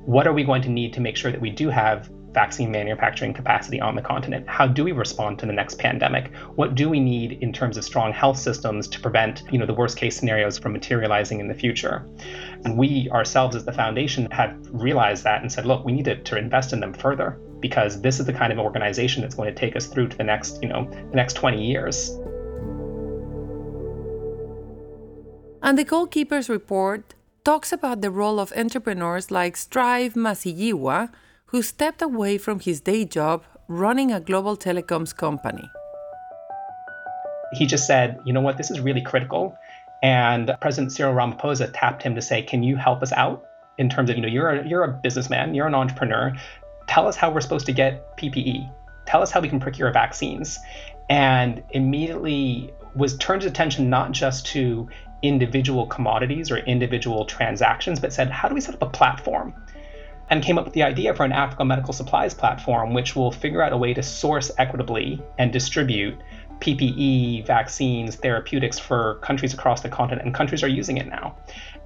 what 0.07 0.27
are 0.27 0.33
we 0.33 0.43
going 0.43 0.63
to 0.63 0.71
need 0.71 0.95
to 0.95 1.01
make 1.03 1.19
sure 1.19 1.31
that 1.31 1.43
we 1.43 1.51
do 1.51 1.69
have 1.69 2.11
vaccine 2.33 2.71
manufacturing 2.71 3.33
capacity 3.33 3.81
on 3.81 3.95
the 3.95 4.03
continent? 4.03 4.49
How 4.49 4.67
do 4.67 4.85
we 4.85 4.93
respond 4.93 5.39
to 5.41 5.47
the 5.47 5.53
next 5.53 5.79
pandemic? 5.79 6.35
What 6.55 6.75
do 6.75 6.89
we 6.89 7.01
need 7.01 7.33
in 7.43 7.53
terms 7.53 7.77
of 7.77 7.85
strong 7.85 8.13
health 8.13 8.39
systems 8.39 8.89
to 8.89 9.01
prevent, 9.01 9.43
you 9.51 9.59
know, 9.59 9.67
the 9.67 9.75
worst 9.75 9.97
case 9.97 10.17
scenarios 10.17 10.59
from 10.59 10.73
materializing 10.73 11.41
in 11.41 11.49
the 11.49 11.55
future? 11.55 12.07
And 12.65 12.79
we 12.79 13.09
ourselves 13.11 13.57
as 13.57 13.65
the 13.65 13.73
foundation 13.73 14.31
have 14.31 14.57
realized 14.71 15.25
that 15.25 15.43
and 15.43 15.51
said, 15.51 15.67
look, 15.67 15.85
we 15.85 15.93
need 15.93 16.05
to, 16.07 16.23
to 16.23 16.37
invest 16.37 16.73
in 16.73 16.81
them 16.81 16.95
further 16.95 17.39
because 17.61 18.01
this 18.03 18.19
is 18.21 18.27
the 18.27 18.33
kind 18.33 18.53
of 18.53 18.59
organization 18.59 19.23
that's 19.23 19.35
going 19.35 19.53
to 19.53 19.59
take 19.59 19.77
us 19.77 19.87
through 19.87 20.09
to 20.09 20.17
the 20.17 20.25
next, 20.25 20.61
you 20.63 20.69
know, 20.69 20.91
the 20.91 21.17
next 21.17 21.35
20 21.35 21.65
years. 21.65 22.11
And 25.63 25.79
the 25.79 25.85
Goalkeepers 25.85 26.49
report 26.49 27.15
talks 27.45 27.73
about 27.73 28.01
the 28.01 28.11
role 28.11 28.41
of 28.41 28.53
entrepreneurs 28.57 29.31
like 29.31 29.57
Strive 29.57 30.15
Masiyiwa, 30.15 31.11
who 31.53 31.61
stepped 31.61 32.01
away 32.01 32.39
from 32.39 32.61
his 32.61 32.81
day 32.81 33.05
job 33.05 33.45
running 33.69 34.11
a 34.11 34.19
global 34.19 34.57
telecoms 34.57 35.15
company. 35.15 35.71
He 37.53 37.67
just 37.67 37.87
said, 37.87 38.19
you 38.25 38.33
know 38.33 38.41
what, 38.41 38.57
this 38.57 38.71
is 38.71 38.81
really 38.81 39.03
critical. 39.03 39.55
And 40.03 40.51
President 40.63 40.93
Cyril 40.93 41.15
Ramaphosa 41.15 41.71
tapped 41.75 42.03
him 42.03 42.15
to 42.15 42.23
say, 42.23 42.43
can 42.43 42.63
you 42.63 42.77
help 42.77 43.03
us 43.03 43.13
out 43.13 43.45
in 43.77 43.91
terms 43.91 44.09
of, 44.09 44.17
you 44.17 44.23
know, 44.23 44.29
you're 44.29 44.49
a, 44.49 44.67
you're 44.67 44.83
a 44.83 44.89
businessman, 44.89 45.55
you're 45.55 45.67
an 45.67 45.75
entrepreneur. 45.75 46.33
Tell 46.89 47.07
us 47.07 47.17
how 47.17 47.31
we're 47.31 47.43
supposed 47.43 47.67
to 47.67 47.73
get 47.73 48.17
PPE. 48.17 48.73
Tell 49.05 49.21
us 49.21 49.31
how 49.31 49.41
we 49.41 49.51
can 49.51 49.61
procure 49.61 49.93
vaccines. 49.93 50.59
And 51.11 51.63
immediately 51.71 52.73
was 52.97 53.19
turned 53.19 53.43
his 53.43 53.51
attention 53.51 53.91
not 53.91 54.13
just 54.13 54.47
to 54.47 54.89
individual 55.21 55.87
commodities 55.87 56.51
or 56.51 56.57
individual 56.57 57.27
transactions, 57.27 58.01
but 58.01 58.11
said, 58.11 58.31
how 58.31 58.49
do 58.49 58.55
we 58.55 58.61
set 58.63 58.75
up 58.75 58.83
a 58.83 58.89
platform? 58.89 59.53
And 60.31 60.43
came 60.43 60.57
up 60.57 60.65
with 60.65 60.73
the 60.73 60.83
idea 60.83 61.15
for 61.15 61.25
an 61.25 61.33
Africa 61.33 61.65
medical 61.65 61.93
supplies 61.93 62.33
platform, 62.33 62.95
which 62.95 63.15
will 63.15 63.31
figure 63.31 63.63
out 63.63 63.73
a 63.73 63.77
way 63.77 63.93
to 63.95 64.03
source 64.03 64.51
equitably 64.57 65.23
and 65.39 65.53
distribute 65.53 66.19
PPE, 66.61 67.45
vaccines, 67.45 68.17
therapeutics 68.17 68.79
for 68.79 69.17
countries 69.17 69.53
across 69.53 69.83
the 69.83 69.89
continent, 69.89 70.25
and 70.25 70.35
countries 70.35 70.63
are 70.63 70.69
using 70.69 70.97
it 70.97 71.09
now. 71.09 71.37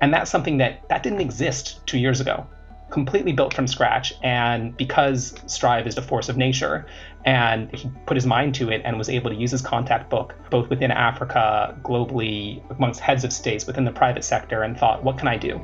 And 0.00 0.12
that's 0.12 0.31
something 0.31 0.59
that 0.59 0.88
that 0.88 1.02
didn't 1.02 1.21
exist 1.21 1.85
two 1.87 1.99
years 1.99 2.21
ago 2.21 2.47
completely 2.90 3.33
built 3.33 3.52
from 3.52 3.66
scratch. 3.66 4.14
And 4.23 4.76
because 4.76 5.35
Strive 5.47 5.87
is 5.87 5.97
a 5.97 6.02
force 6.02 6.28
of 6.28 6.37
nature, 6.37 6.87
and 7.25 7.75
he 7.75 7.90
put 8.07 8.16
his 8.16 8.26
mind 8.26 8.55
to 8.57 8.71
it 8.71 8.83
and 8.85 8.97
was 8.97 9.09
able 9.09 9.31
to 9.31 9.37
use 9.37 9.50
his 9.50 9.62
contact 9.62 10.09
book 10.09 10.35
both 10.50 10.71
within 10.71 10.90
Africa, 10.90 11.76
globally, 11.83 12.62
amongst 12.71 13.00
heads 13.00 13.25
of 13.25 13.33
states, 13.33 13.66
within 13.66 13.85
the 13.85 13.93
private 13.93 14.25
sector, 14.25 14.62
and 14.62 14.78
thought, 14.78 15.02
what 15.02 15.19
can 15.19 15.26
I 15.26 15.37
do? 15.37 15.61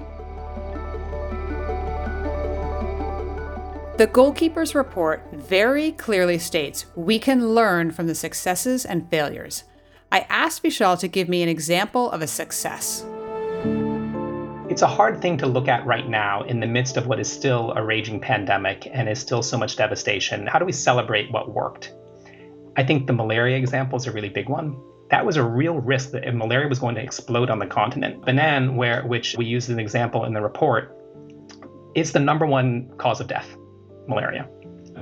The 3.96 4.06
Goalkeepers 4.06 4.74
Report 4.74 5.22
very 5.32 5.92
clearly 5.92 6.38
states 6.38 6.86
we 6.96 7.18
can 7.18 7.54
learn 7.54 7.90
from 7.90 8.06
the 8.06 8.14
successes 8.14 8.84
and 8.84 9.08
failures. 9.10 9.64
I 10.10 10.26
asked 10.28 10.62
Vishal 10.62 10.98
to 10.98 11.08
give 11.08 11.28
me 11.28 11.42
an 11.42 11.48
example 11.48 12.10
of 12.10 12.22
a 12.22 12.26
success 12.26 13.04
it's 14.72 14.80
a 14.80 14.86
hard 14.86 15.20
thing 15.20 15.36
to 15.36 15.46
look 15.46 15.68
at 15.68 15.84
right 15.84 16.08
now 16.08 16.44
in 16.44 16.58
the 16.58 16.66
midst 16.66 16.96
of 16.96 17.06
what 17.06 17.20
is 17.20 17.30
still 17.30 17.74
a 17.76 17.84
raging 17.84 18.18
pandemic 18.18 18.88
and 18.90 19.06
is 19.06 19.18
still 19.18 19.42
so 19.42 19.58
much 19.58 19.76
devastation. 19.76 20.46
How 20.46 20.58
do 20.58 20.64
we 20.64 20.72
celebrate 20.72 21.30
what 21.30 21.52
worked? 21.52 21.92
I 22.78 22.82
think 22.82 23.06
the 23.06 23.12
malaria 23.12 23.58
example 23.58 23.98
is 23.98 24.06
a 24.06 24.12
really 24.12 24.30
big 24.30 24.48
one. 24.48 24.80
That 25.10 25.26
was 25.26 25.36
a 25.36 25.44
real 25.44 25.78
risk 25.78 26.12
that 26.12 26.34
malaria 26.34 26.68
was 26.68 26.78
going 26.78 26.94
to 26.94 27.02
explode 27.02 27.50
on 27.50 27.58
the 27.58 27.66
continent. 27.66 28.24
Benin, 28.24 28.74
where 28.74 29.06
which 29.06 29.36
we 29.36 29.44
use 29.44 29.64
as 29.64 29.74
an 29.74 29.78
example 29.78 30.24
in 30.24 30.32
the 30.32 30.40
report, 30.40 30.96
is 31.94 32.12
the 32.12 32.20
number 32.20 32.46
one 32.46 32.90
cause 32.96 33.20
of 33.20 33.28
death, 33.28 33.54
malaria. 34.06 34.48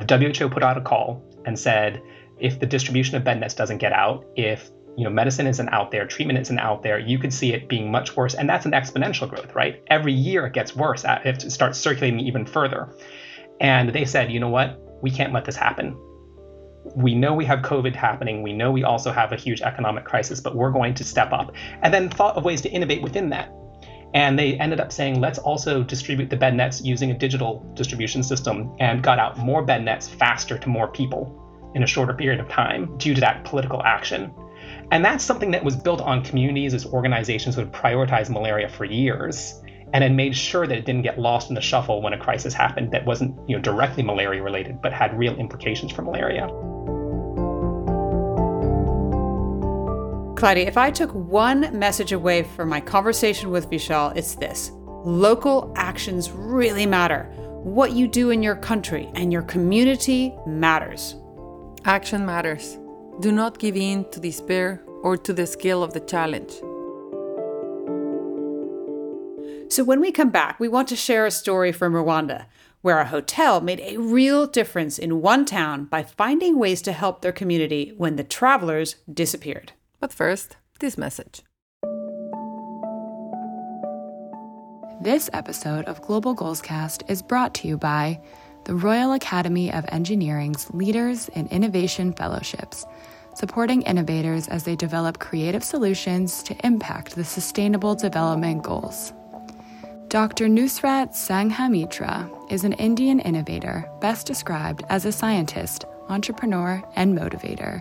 The 0.06 0.32
WHO 0.32 0.48
put 0.48 0.62
out 0.62 0.76
a 0.76 0.80
call 0.80 1.22
and 1.44 1.58
said 1.58 2.02
if 2.38 2.58
the 2.58 2.66
distribution 2.66 3.16
of 3.16 3.24
bed 3.24 3.38
nets 3.40 3.54
doesn't 3.54 3.78
get 3.78 3.92
out, 3.92 4.24
if 4.36 4.70
you 4.96 5.04
know 5.04 5.10
medicine 5.10 5.46
isn't 5.46 5.68
out 5.68 5.90
there 5.92 6.04
treatment 6.04 6.38
isn't 6.40 6.58
out 6.58 6.82
there 6.82 6.98
you 6.98 7.16
could 7.16 7.32
see 7.32 7.52
it 7.52 7.68
being 7.68 7.90
much 7.90 8.16
worse. 8.16 8.34
And 8.34 8.48
that's 8.48 8.66
an 8.66 8.72
exponential 8.72 9.28
growth 9.28 9.54
right? 9.54 9.82
Every 9.88 10.12
year 10.12 10.46
it 10.46 10.52
gets 10.52 10.74
worse 10.74 11.04
if 11.24 11.44
it 11.44 11.50
starts 11.52 11.78
circulating 11.78 12.20
even 12.20 12.44
further. 12.46 12.94
And 13.60 13.90
they 13.90 14.04
said 14.04 14.32
you 14.32 14.40
know 14.40 14.48
what? 14.48 14.80
We 15.02 15.10
can't 15.10 15.32
let 15.32 15.44
this 15.44 15.56
happen. 15.56 15.96
We 16.96 17.14
know 17.14 17.34
we 17.34 17.44
have 17.44 17.60
covid 17.60 17.94
happening. 17.94 18.42
We 18.42 18.52
know 18.52 18.72
we 18.72 18.84
also 18.84 19.12
have 19.12 19.32
a 19.32 19.36
huge 19.36 19.60
economic 19.62 20.04
crisis 20.04 20.40
but 20.40 20.56
we're 20.56 20.72
going 20.72 20.94
to 20.94 21.04
step 21.04 21.32
up. 21.32 21.54
And 21.82 21.94
then 21.94 22.08
thought 22.08 22.36
of 22.36 22.44
ways 22.44 22.60
to 22.62 22.70
innovate 22.70 23.02
within 23.02 23.30
that 23.30 23.52
and 24.14 24.38
they 24.38 24.54
ended 24.58 24.80
up 24.80 24.92
saying 24.92 25.20
let's 25.20 25.38
also 25.38 25.82
distribute 25.82 26.30
the 26.30 26.36
bed 26.36 26.54
nets 26.54 26.82
using 26.82 27.10
a 27.10 27.18
digital 27.18 27.64
distribution 27.74 28.22
system 28.22 28.74
and 28.80 29.02
got 29.02 29.18
out 29.18 29.38
more 29.38 29.64
bed 29.64 29.84
nets 29.84 30.08
faster 30.08 30.58
to 30.58 30.68
more 30.68 30.88
people 30.88 31.36
in 31.74 31.82
a 31.82 31.86
shorter 31.86 32.14
period 32.14 32.40
of 32.40 32.48
time 32.48 32.96
due 32.98 33.14
to 33.14 33.20
that 33.20 33.44
political 33.44 33.82
action 33.82 34.32
and 34.92 35.04
that's 35.04 35.24
something 35.24 35.52
that 35.52 35.62
was 35.62 35.76
built 35.76 36.00
on 36.00 36.22
communities 36.24 36.74
as 36.74 36.84
organizations 36.86 37.56
would 37.56 37.72
prioritize 37.72 38.28
malaria 38.28 38.68
for 38.68 38.84
years 38.84 39.60
and 39.92 40.02
then 40.02 40.16
made 40.16 40.36
sure 40.36 40.66
that 40.66 40.76
it 40.76 40.84
didn't 40.84 41.02
get 41.02 41.18
lost 41.18 41.48
in 41.48 41.54
the 41.54 41.60
shuffle 41.60 42.02
when 42.02 42.12
a 42.12 42.18
crisis 42.18 42.54
happened 42.54 42.92
that 42.92 43.04
wasn't 43.04 43.36
you 43.48 43.56
know, 43.56 43.62
directly 43.62 44.02
malaria 44.02 44.42
related, 44.42 44.80
but 44.80 44.92
had 44.92 45.16
real 45.18 45.34
implications 45.36 45.92
for 45.92 46.02
malaria. 46.02 46.46
Claudia, 50.40 50.66
if 50.66 50.78
I 50.78 50.90
took 50.90 51.10
one 51.12 51.68
message 51.78 52.12
away 52.12 52.44
from 52.44 52.70
my 52.70 52.80
conversation 52.80 53.50
with 53.50 53.68
Vishal, 53.68 54.16
it's 54.16 54.36
this 54.36 54.70
local 55.04 55.70
actions 55.76 56.30
really 56.30 56.86
matter. 56.86 57.24
What 57.62 57.92
you 57.92 58.08
do 58.08 58.30
in 58.30 58.42
your 58.42 58.56
country 58.56 59.10
and 59.12 59.30
your 59.30 59.42
community 59.42 60.34
matters. 60.46 61.14
Action 61.84 62.24
matters. 62.24 62.78
Do 63.20 63.32
not 63.32 63.58
give 63.58 63.76
in 63.76 64.10
to 64.12 64.18
despair 64.18 64.82
or 65.02 65.18
to 65.18 65.34
the 65.34 65.46
scale 65.46 65.82
of 65.82 65.92
the 65.92 66.00
challenge. 66.00 66.52
So, 69.70 69.84
when 69.84 70.00
we 70.00 70.10
come 70.10 70.30
back, 70.30 70.58
we 70.58 70.68
want 70.68 70.88
to 70.88 70.96
share 70.96 71.26
a 71.26 71.30
story 71.30 71.70
from 71.70 71.92
Rwanda, 71.92 72.46
where 72.80 72.98
a 72.98 73.04
hotel 73.04 73.60
made 73.60 73.80
a 73.80 73.98
real 73.98 74.46
difference 74.46 74.98
in 74.98 75.20
one 75.20 75.44
town 75.44 75.84
by 75.84 76.02
finding 76.02 76.58
ways 76.58 76.80
to 76.80 76.92
help 76.92 77.20
their 77.20 77.30
community 77.30 77.92
when 77.98 78.16
the 78.16 78.24
travelers 78.24 78.96
disappeared. 79.12 79.72
But 80.00 80.12
first, 80.12 80.56
this 80.80 80.96
message. 80.96 81.42
This 85.02 85.30
episode 85.32 85.84
of 85.86 86.02
Global 86.02 86.34
Goals 86.34 86.60
Cast 86.60 87.02
is 87.08 87.22
brought 87.22 87.54
to 87.54 87.68
you 87.68 87.78
by 87.78 88.20
the 88.64 88.74
Royal 88.74 89.12
Academy 89.12 89.72
of 89.72 89.84
Engineering's 89.86 90.70
Leaders 90.74 91.28
in 91.30 91.46
Innovation 91.48 92.12
Fellowships 92.12 92.84
supporting 93.34 93.82
innovators 93.82 94.48
as 94.48 94.64
they 94.64 94.76
develop 94.76 95.18
creative 95.18 95.64
solutions 95.64 96.42
to 96.42 96.66
impact 96.66 97.14
the 97.14 97.24
Sustainable 97.24 97.94
Development 97.94 98.62
Goals. 98.62 99.12
Dr. 100.08 100.46
Nusrat 100.46 101.12
Sanghamitra 101.12 102.52
is 102.52 102.64
an 102.64 102.72
Indian 102.74 103.20
innovator 103.20 103.88
best 104.00 104.26
described 104.26 104.82
as 104.88 105.04
a 105.04 105.12
scientist, 105.12 105.84
entrepreneur, 106.08 106.82
and 106.96 107.16
motivator. 107.16 107.80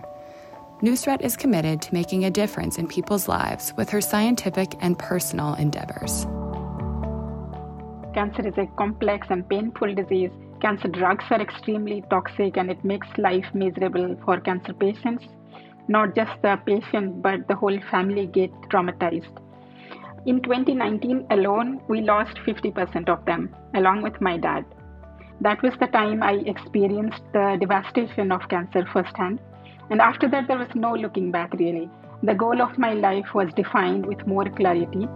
Nusrat 0.82 1.20
is 1.20 1.36
committed 1.36 1.82
to 1.82 1.94
making 1.94 2.24
a 2.24 2.30
difference 2.30 2.78
in 2.78 2.88
people's 2.88 3.28
lives 3.28 3.72
with 3.76 3.90
her 3.90 4.00
scientific 4.00 4.74
and 4.80 4.98
personal 4.98 5.54
endeavors. 5.54 6.24
Cancer 8.14 8.48
is 8.48 8.56
a 8.56 8.66
complex 8.76 9.26
and 9.30 9.48
painful 9.48 9.94
disease. 9.94 10.30
Cancer 10.60 10.88
drugs 10.88 11.24
are 11.30 11.40
extremely 11.40 12.02
toxic 12.10 12.56
and 12.56 12.70
it 12.70 12.84
makes 12.84 13.06
life 13.18 13.46
miserable 13.54 14.16
for 14.24 14.40
cancer 14.40 14.72
patients 14.72 15.24
not 15.90 16.14
just 16.14 16.40
the 16.42 16.56
patient 16.64 17.20
but 17.20 17.46
the 17.48 17.54
whole 17.54 17.78
family 17.90 18.26
get 18.26 18.50
traumatized. 18.72 19.36
In 20.26 20.40
2019 20.42 21.26
alone, 21.30 21.80
we 21.88 22.02
lost 22.02 22.36
50% 22.46 23.08
of 23.08 23.24
them, 23.24 23.54
along 23.74 24.02
with 24.02 24.20
my 24.20 24.36
dad. 24.36 24.64
That 25.40 25.62
was 25.62 25.72
the 25.80 25.86
time 25.86 26.22
I 26.22 26.34
experienced 26.54 27.22
the 27.32 27.56
devastation 27.58 28.30
of 28.30 28.48
cancer 28.48 28.86
firsthand. 28.92 29.40
And 29.90 30.00
after 30.00 30.28
that, 30.28 30.46
there 30.46 30.58
was 30.58 30.74
no 30.74 30.94
looking 30.94 31.32
back 31.32 31.52
really. 31.54 31.90
The 32.22 32.34
goal 32.34 32.62
of 32.62 32.78
my 32.78 32.92
life 32.92 33.34
was 33.34 33.52
defined 33.54 34.06
with 34.06 34.26
more 34.26 34.44
clarity. 34.44 35.08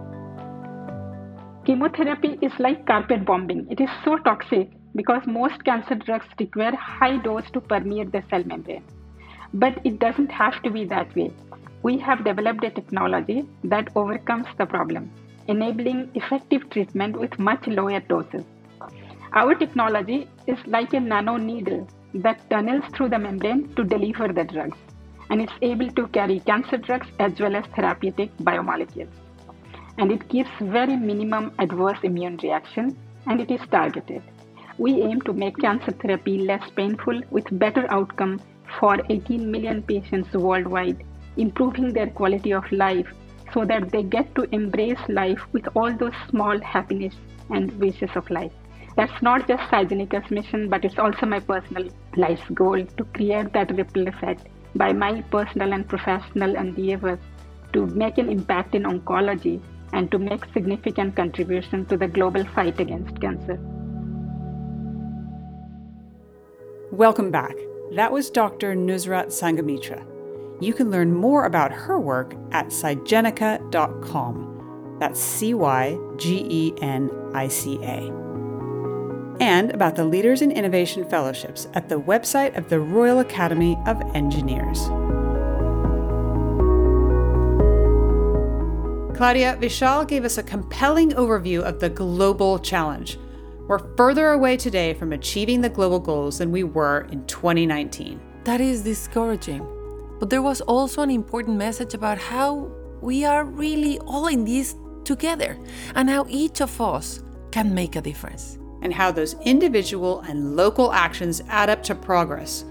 Chemotherapy 1.65 2.37
is 2.41 2.51
like 2.59 2.85
carpet 2.85 3.25
bombing. 3.25 3.67
It 3.69 3.79
is 3.79 3.89
so 4.03 4.17
toxic 4.17 4.69
because 4.95 5.21
most 5.25 5.63
cancer 5.63 5.95
drugs 5.95 6.27
require 6.39 6.75
high 6.75 7.17
dose 7.17 7.49
to 7.51 7.61
permeate 7.61 8.11
the 8.11 8.23
cell 8.29 8.43
membrane. 8.45 8.83
But 9.53 9.79
it 9.85 9.99
doesn't 9.99 10.31
have 10.31 10.61
to 10.63 10.69
be 10.69 10.85
that 10.85 11.15
way. 11.15 11.31
We 11.83 11.97
have 11.99 12.25
developed 12.25 12.63
a 12.63 12.69
technology 12.69 13.45
that 13.63 13.89
overcomes 13.95 14.47
the 14.57 14.65
problem, 14.65 15.11
enabling 15.47 16.11
effective 16.15 16.69
treatment 16.69 17.17
with 17.19 17.39
much 17.39 17.65
lower 17.67 17.99
doses. 17.99 18.43
Our 19.33 19.55
technology 19.55 20.27
is 20.47 20.57
like 20.65 20.93
a 20.93 20.99
nano 20.99 21.37
needle 21.37 21.87
that 22.23 22.49
tunnels 22.49 22.83
through 22.95 23.09
the 23.09 23.19
membrane 23.19 23.73
to 23.75 23.83
deliver 23.83 24.27
the 24.33 24.43
drugs. 24.43 24.77
and 25.29 25.41
it's 25.41 25.53
able 25.67 25.89
to 25.97 26.07
carry 26.15 26.39
cancer 26.39 26.77
drugs 26.77 27.07
as 27.19 27.39
well 27.39 27.55
as 27.55 27.65
therapeutic 27.75 28.35
biomolecules. 28.37 29.09
And 29.97 30.11
it 30.11 30.27
gives 30.29 30.49
very 30.61 30.95
minimum 30.95 31.51
adverse 31.57 31.97
immune 32.03 32.37
reaction 32.43 32.95
and 33.27 33.41
it 33.41 33.49
is 33.49 33.61
targeted. 33.71 34.21
We 34.77 35.01
aim 35.01 35.21
to 35.21 35.33
make 35.33 35.57
cancer 35.57 35.91
therapy 35.91 36.37
less 36.39 36.69
painful 36.75 37.21
with 37.31 37.57
better 37.59 37.85
outcome 37.91 38.41
for 38.79 38.97
18 39.09 39.49
million 39.49 39.81
patients 39.81 40.33
worldwide, 40.33 41.03
improving 41.37 41.93
their 41.93 42.07
quality 42.07 42.53
of 42.53 42.71
life 42.71 43.07
so 43.53 43.65
that 43.65 43.89
they 43.91 44.03
get 44.03 44.35
to 44.35 44.43
embrace 44.51 44.99
life 45.07 45.39
with 45.53 45.67
all 45.75 45.91
those 45.97 46.13
small 46.29 46.59
happiness 46.61 47.15
and 47.49 47.71
wishes 47.79 48.09
of 48.15 48.29
life. 48.29 48.51
That's 48.95 49.21
not 49.21 49.47
just 49.47 49.61
Cygenica's 49.63 50.31
mission, 50.31 50.69
but 50.69 50.85
it's 50.85 50.97
also 50.97 51.25
my 51.25 51.41
personal 51.41 51.89
life's 52.15 52.49
goal 52.53 52.85
to 52.85 53.03
create 53.13 53.51
that 53.51 53.75
ripple 53.75 54.07
effect 54.07 54.47
by 54.73 54.93
my 54.93 55.21
personal 55.23 55.73
and 55.73 55.85
professional 55.87 56.55
endeavors 56.55 57.19
to 57.73 57.87
make 57.87 58.17
an 58.17 58.29
impact 58.29 58.73
in 58.73 58.83
oncology 58.83 59.59
and 59.91 60.09
to 60.11 60.17
make 60.17 60.45
significant 60.53 61.13
contribution 61.15 61.85
to 61.87 61.97
the 61.97 62.07
global 62.07 62.45
fight 62.55 62.79
against 62.79 63.19
cancer. 63.19 63.59
Welcome 66.91 67.31
back. 67.31 67.55
That 67.95 68.13
was 68.13 68.29
Dr. 68.29 68.75
Nusrat 68.75 69.27
Sanghamitra. 69.27 70.05
You 70.61 70.73
can 70.73 70.89
learn 70.89 71.13
more 71.13 71.45
about 71.45 71.73
her 71.73 71.99
work 71.99 72.33
at 72.51 72.67
cygenica.com. 72.67 74.97
That's 75.01 75.19
C 75.19 75.53
Y 75.53 75.97
G 76.15 76.47
E 76.49 76.73
N 76.81 77.11
I 77.33 77.49
C 77.49 77.77
A 77.83 78.24
and 79.39 79.71
about 79.71 79.95
the 79.95 80.05
Leaders 80.05 80.41
in 80.41 80.51
Innovation 80.51 81.03
Fellowships 81.05 81.67
at 81.73 81.89
the 81.89 81.99
website 81.99 82.57
of 82.57 82.69
the 82.69 82.79
Royal 82.79 83.19
Academy 83.19 83.77
of 83.85 84.01
Engineers. 84.15 84.79
Claudia 89.15 89.57
Vishal 89.61 90.07
gave 90.07 90.25
us 90.25 90.37
a 90.37 90.43
compelling 90.43 91.11
overview 91.11 91.61
of 91.61 91.79
the 91.79 91.89
global 91.89 92.59
challenge. 92.59 93.17
We're 93.67 93.95
further 93.95 94.31
away 94.31 94.57
today 94.57 94.93
from 94.93 95.13
achieving 95.13 95.61
the 95.61 95.69
global 95.69 95.99
goals 95.99 96.37
than 96.39 96.51
we 96.51 96.63
were 96.63 97.07
in 97.11 97.25
2019. 97.25 98.19
That 98.43 98.61
is 98.61 98.83
discouraging. 98.83 99.65
But 100.19 100.29
there 100.29 100.41
was 100.41 100.61
also 100.61 101.01
an 101.01 101.11
important 101.11 101.57
message 101.57 101.93
about 101.93 102.17
how 102.17 102.71
we 103.01 103.25
are 103.25 103.45
really 103.45 103.99
all 103.99 104.27
in 104.27 104.45
this 104.45 104.75
together 105.03 105.57
and 105.95 106.09
how 106.09 106.25
each 106.29 106.61
of 106.61 106.79
us 106.81 107.23
can 107.51 107.73
make 107.73 107.95
a 107.95 108.01
difference 108.01 108.57
and 108.85 108.93
how 108.93 109.11
those 109.11 109.33
individual 109.41 110.21
and 110.21 110.55
local 110.55 110.93
actions 110.93 111.41
add 111.49 111.71
up 111.71 111.81
to 111.81 111.95
progress. 111.95 112.63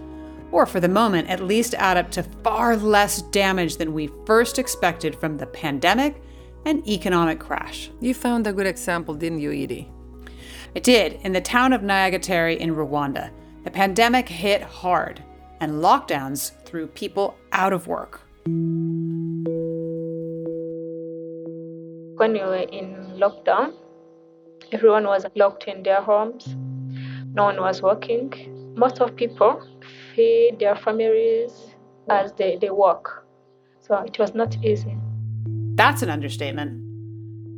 Or, 0.53 0.65
for 0.65 0.79
the 0.79 0.89
moment, 0.89 1.29
at 1.29 1.43
least 1.43 1.75
add 1.75 1.97
up 1.97 2.13
to 2.13 2.23
far 2.23 2.77
less 2.77 3.21
damage 3.21 3.79
than 3.79 3.93
we 3.93 4.09
first 4.25 4.61
expected 4.61 5.17
from 5.17 5.37
the 5.37 5.47
pandemic 5.47 6.23
and 6.67 6.87
economic 6.87 7.41
crash. 7.41 7.91
You 8.01 8.15
found 8.15 8.47
a 8.47 8.53
good 8.53 8.69
example, 8.69 9.15
didn't 9.15 9.41
you, 9.41 9.51
Edie? 9.51 9.91
I 10.77 10.79
did, 10.79 11.15
in 11.25 11.33
the 11.33 11.41
town 11.41 11.73
of 11.73 11.83
Nyagatare 11.83 12.57
in 12.59 12.77
Rwanda. 12.77 13.33
The 13.65 13.73
pandemic 13.73 14.29
hit 14.29 14.63
hard, 14.63 15.21
and 15.61 15.83
lockdowns 15.83 16.53
threw 16.65 16.87
people 16.87 17.37
out 17.51 17.73
of 17.73 17.89
work. 17.89 18.21
When 22.19 22.33
we 22.33 22.39
were 22.39 22.67
in 22.71 23.19
lockdown, 23.19 23.73
Everyone 24.75 25.05
was 25.05 25.25
locked 25.37 25.69
in 25.69 25.85
their 25.85 26.03
homes. 26.03 26.57
No 27.33 27.45
one 27.45 27.61
was 27.61 27.81
working. 27.81 28.33
Most 28.77 29.01
of 29.01 29.15
people 29.15 29.63
feed 30.15 30.57
their 30.59 30.75
families 30.75 31.53
as 32.11 32.33
they, 32.33 32.59
they 32.61 32.71
work. 32.71 33.25
So 33.79 33.99
it 33.99 34.19
was 34.19 34.35
not 34.35 34.57
easy. 34.65 34.97
That's 35.77 36.03
an 36.03 36.11
understatement. 36.11 36.73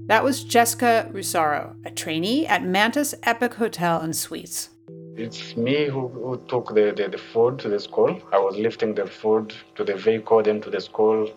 That 0.09 0.23
was 0.25 0.45
Jessica 0.45 1.11
Rusaro, 1.11 1.75
a 1.87 1.91
trainee 1.91 2.47
at 2.47 2.63
Mantis 2.63 3.15
Epic 3.23 3.55
Hotel 3.55 3.99
and 4.03 4.15
Suites. 4.15 4.69
It's 5.17 5.57
me 5.57 5.87
who, 5.87 6.09
who 6.09 6.43
took 6.49 6.75
the, 6.75 6.93
the, 6.95 7.09
the, 7.09 7.17
food 7.19 7.59
to 7.61 7.71
the 7.71 7.81
school. 7.81 8.21
I 8.31 8.39
was 8.39 8.57
lifting 8.59 8.95
the 8.95 9.07
food 9.07 9.55
to 9.77 9.85
the 9.85 9.97
vehicle, 9.97 10.43
then 10.43 10.61
to 10.61 10.69
the 10.69 10.83
school. 10.83 11.31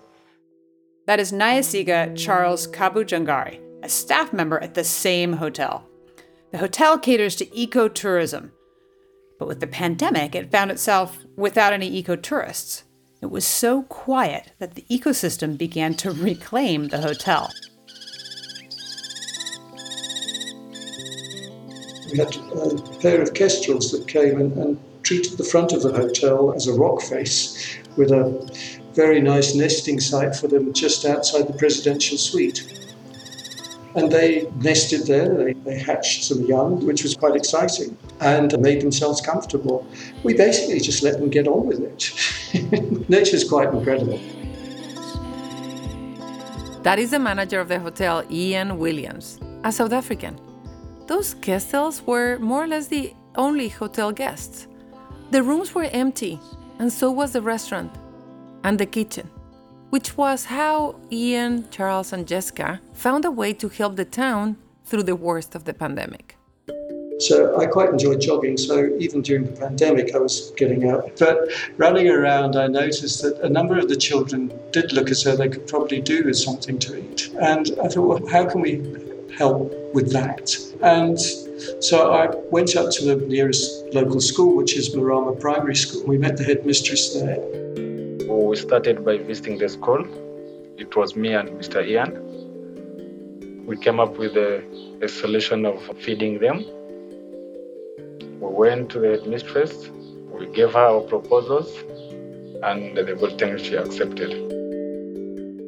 That 1.08 1.22
is 1.22 1.32
Nyasiga 1.32 2.18
Charles 2.18 2.68
Kabujangari, 2.68 3.60
staff 3.90 4.34
member 4.34 4.60
at 4.60 4.74
the 4.74 4.84
same 4.84 5.34
hotel. 5.34 5.86
The 6.52 6.58
hotel 6.58 6.98
caters 6.98 7.36
to 7.38 7.46
ecotourism, 7.48 8.52
but 9.38 9.48
with 9.48 9.60
the 9.60 9.68
pandemic, 9.68 10.36
it 10.36 10.52
found 10.52 10.72
itself 10.72 11.18
without 11.36 11.74
any 11.74 12.02
ecotourists. 12.02 12.84
It 13.22 13.32
was 13.32 13.46
so 13.46 13.84
quiet 13.84 14.54
that 14.60 14.76
the 14.76 14.86
ecosystem 14.90 15.58
began 15.58 15.94
to 15.96 16.12
reclaim 16.12 16.88
the 16.88 17.02
hotel. 17.02 17.50
We 22.12 22.18
had 22.18 22.36
a 22.36 23.00
pair 23.00 23.22
of 23.22 23.34
kestrels 23.34 23.92
that 23.92 24.08
came 24.08 24.40
and, 24.40 24.58
and 24.58 24.80
treated 25.04 25.38
the 25.38 25.44
front 25.44 25.74
of 25.74 25.84
the 25.84 25.92
hotel 25.92 26.54
as 26.54 26.68
a 26.68 26.74
rock 26.74 27.02
face 27.02 27.78
with 27.98 28.12
a 28.12 28.50
very 28.94 29.22
nice 29.22 29.54
nesting 29.54 30.00
site 30.00 30.36
for 30.36 30.48
them 30.48 30.74
just 30.74 31.06
outside 31.06 31.48
the 31.48 31.54
presidential 31.54 32.18
suite. 32.18 32.79
And 33.96 34.12
they 34.12 34.50
nested 34.58 35.08
there, 35.08 35.34
they, 35.36 35.54
they 35.54 35.80
hatched 35.80 36.24
some 36.24 36.46
young, 36.46 36.86
which 36.86 37.04
was 37.04 37.16
quite 37.16 37.36
exciting, 37.36 37.98
and 38.22 38.58
made 38.60 38.82
themselves 38.82 39.20
comfortable. 39.22 39.88
We 40.24 40.34
basically 40.36 40.80
just 40.80 41.02
let 41.04 41.20
them 41.20 41.30
get 41.30 41.48
on 41.48 41.66
with 41.66 41.80
it. 41.82 43.10
Nature's 43.10 43.48
quite 43.48 43.74
incredible. 43.74 44.20
That 46.84 47.00
is 47.00 47.12
the 47.12 47.20
manager 47.20 47.60
of 47.60 47.68
the 47.68 47.80
hotel, 47.80 48.24
Ian 48.30 48.78
Williams, 48.78 49.40
a 49.64 49.72
South 49.72 49.92
African. 49.92 50.40
Those 51.08 51.34
kestrels 51.34 52.02
were 52.06 52.38
more 52.40 52.64
or 52.64 52.68
less 52.68 52.88
the 52.88 53.14
only 53.36 53.70
hotel 53.70 54.12
guests. 54.12 54.68
The 55.32 55.44
rooms 55.44 55.74
were 55.74 55.90
empty, 55.92 56.40
and 56.78 56.92
so 56.92 57.12
was 57.12 57.34
the 57.34 57.42
restaurant 57.42 57.92
and 58.64 58.80
the 58.80 58.86
kitchen 58.86 59.30
which 59.90 60.18
was 60.18 60.46
how 60.46 60.96
Ian, 61.12 61.70
Charles, 61.72 62.14
and 62.14 62.28
Jessica 62.28 62.82
found 62.94 63.26
a 63.26 63.32
way 63.32 63.54
to 63.54 63.70
help 63.70 63.96
the 63.96 64.06
town 64.06 64.58
through 64.86 65.04
the 65.04 65.16
worst 65.16 65.56
of 65.56 65.66
the 65.66 65.74
pandemic. 65.74 66.36
So 67.20 67.60
I 67.60 67.66
quite 67.66 67.90
enjoyed 67.90 68.22
jogging. 68.22 68.56
So 68.58 68.96
even 68.98 69.22
during 69.22 69.44
the 69.44 69.60
pandemic, 69.60 70.16
I 70.16 70.20
was 70.20 70.52
getting 70.56 70.90
out. 70.90 71.20
But 71.20 71.50
running 71.78 72.08
around, 72.08 72.56
I 72.56 72.68
noticed 72.68 73.22
that 73.24 73.42
a 73.42 73.50
number 73.50 73.78
of 73.78 73.90
the 73.90 73.98
children 73.98 74.52
did 74.72 74.94
look 74.94 75.10
as 75.10 75.24
though 75.24 75.36
they 75.36 75.50
could 75.50 75.68
probably 75.68 76.00
do 76.00 76.24
with 76.24 76.38
something 76.38 76.80
to 76.80 76.98
eat. 76.98 77.30
And 77.42 77.72
I 77.84 77.90
thought, 77.90 78.08
well, 78.08 78.28
how 78.28 78.50
can 78.50 78.62
we 78.62 78.82
help 79.38 79.74
with 79.94 80.14
that? 80.14 80.56
And 80.82 81.20
so 81.84 82.14
I 82.14 82.28
went 82.52 82.78
up 82.78 82.90
to 82.92 83.06
the 83.06 83.26
nearest 83.28 83.84
local 83.94 84.22
school, 84.22 84.56
which 84.56 84.78
is 84.78 84.96
Marama 84.96 85.34
Primary 85.34 85.76
School. 85.76 86.06
We 86.08 86.18
met 86.18 86.38
the 86.38 86.46
headmistress 86.46 87.16
there 87.16 87.69
we 88.50 88.56
started 88.56 89.06
by 89.06 89.16
visiting 89.16 89.60
the 89.60 89.70
school. 89.70 90.04
It 90.80 90.96
was 90.96 91.16
me 91.16 91.34
and 91.34 91.50
Mr. 91.50 91.86
Ian. 91.86 92.12
We 93.68 93.78
came 93.78 94.00
up 94.00 94.18
with 94.18 94.36
a, 94.38 94.64
a 95.04 95.08
solution 95.08 95.68
of 95.68 95.78
feeding 96.00 96.40
them. 96.40 96.66
We 98.42 98.50
went 98.64 98.90
to 98.94 99.00
the 99.00 99.10
headmistress, 99.10 99.92
we 100.32 100.48
gave 100.48 100.72
her 100.74 100.86
our 100.94 101.02
proposals, 101.02 101.70
and 102.64 102.98
the 102.98 103.16
good 103.22 103.38
thing 103.38 103.56
she 103.60 103.76
accepted. 103.76 104.32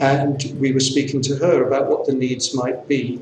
And 0.02 0.44
we 0.60 0.72
were 0.72 0.86
speaking 0.92 1.22
to 1.22 1.36
her 1.36 1.68
about 1.68 1.88
what 1.88 2.08
the 2.08 2.14
needs 2.14 2.56
might 2.56 2.88
be. 2.88 3.22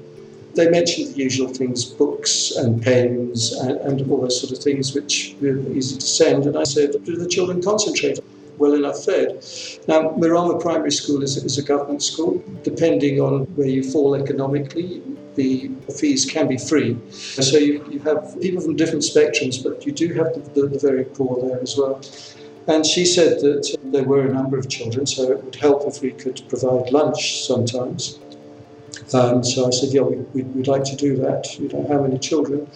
They 0.56 0.70
mentioned 0.70 1.16
the 1.16 1.18
usual 1.18 1.50
things 1.50 1.84
books 1.84 2.52
and 2.52 2.82
pens 2.82 3.52
and, 3.52 3.72
and 3.82 4.10
all 4.10 4.22
those 4.22 4.40
sort 4.40 4.54
of 4.54 4.60
things, 4.64 4.96
which 4.96 5.36
were 5.42 5.60
easy 5.78 5.98
to 5.98 6.08
send. 6.08 6.46
And 6.46 6.58
I 6.58 6.64
said, 6.64 6.92
Do 7.04 7.18
the 7.18 7.28
children 7.28 7.62
concentrate? 7.62 8.20
Well 8.60 8.74
enough 8.74 9.04
fed. 9.06 9.44
Now, 9.88 10.12
Marama 10.18 10.60
Primary 10.60 10.92
School 10.92 11.24
is, 11.24 11.38
is 11.38 11.58
a 11.58 11.64
government 11.64 12.04
school. 12.04 12.44
Depending 12.64 13.20
on 13.20 13.46
where 13.56 13.68
you 13.68 13.84
fall 13.84 14.16
economically, 14.16 15.02
the 15.36 15.72
fees 15.98 16.26
can 16.26 16.48
be 16.48 16.58
free. 16.58 16.98
So 17.10 17.58
you, 17.58 17.86
you 17.90 18.00
have 18.00 18.38
people 18.42 18.62
from 18.62 18.76
different 18.76 19.04
spectrums, 19.04 19.64
but 19.64 19.86
you 19.86 19.92
do 19.92 20.14
have 20.14 20.34
the, 20.34 20.62
the, 20.62 20.68
the 20.68 20.80
very 20.80 21.06
poor 21.06 21.48
there 21.48 21.62
as 21.62 21.78
well. 21.78 22.02
And 22.68 22.86
she 22.86 23.06
said 23.06 23.40
that 23.40 23.76
there 23.86 24.04
were 24.04 24.28
a 24.28 24.34
number 24.34 24.58
of 24.60 24.70
children, 24.70 25.06
so 25.08 25.32
it 25.32 25.44
would 25.44 25.56
help 25.56 25.88
if 25.88 26.02
we 26.02 26.12
could 26.12 26.42
provide 26.50 26.92
lunch 26.92 27.44
sometimes. 27.48 28.20
Um, 29.14 29.44
so 29.44 29.66
I 29.66 29.72
said, 29.72 29.90
yeah, 29.92 30.02
we, 30.02 30.18
would 30.18 30.56
we'd 30.56 30.68
like 30.68 30.84
to 30.84 30.96
do 30.96 31.16
that. 31.18 31.56
We 31.60 31.68
don't 31.68 31.90
know 31.90 31.96
how 31.96 32.04
many 32.04 32.20
children. 32.20 32.70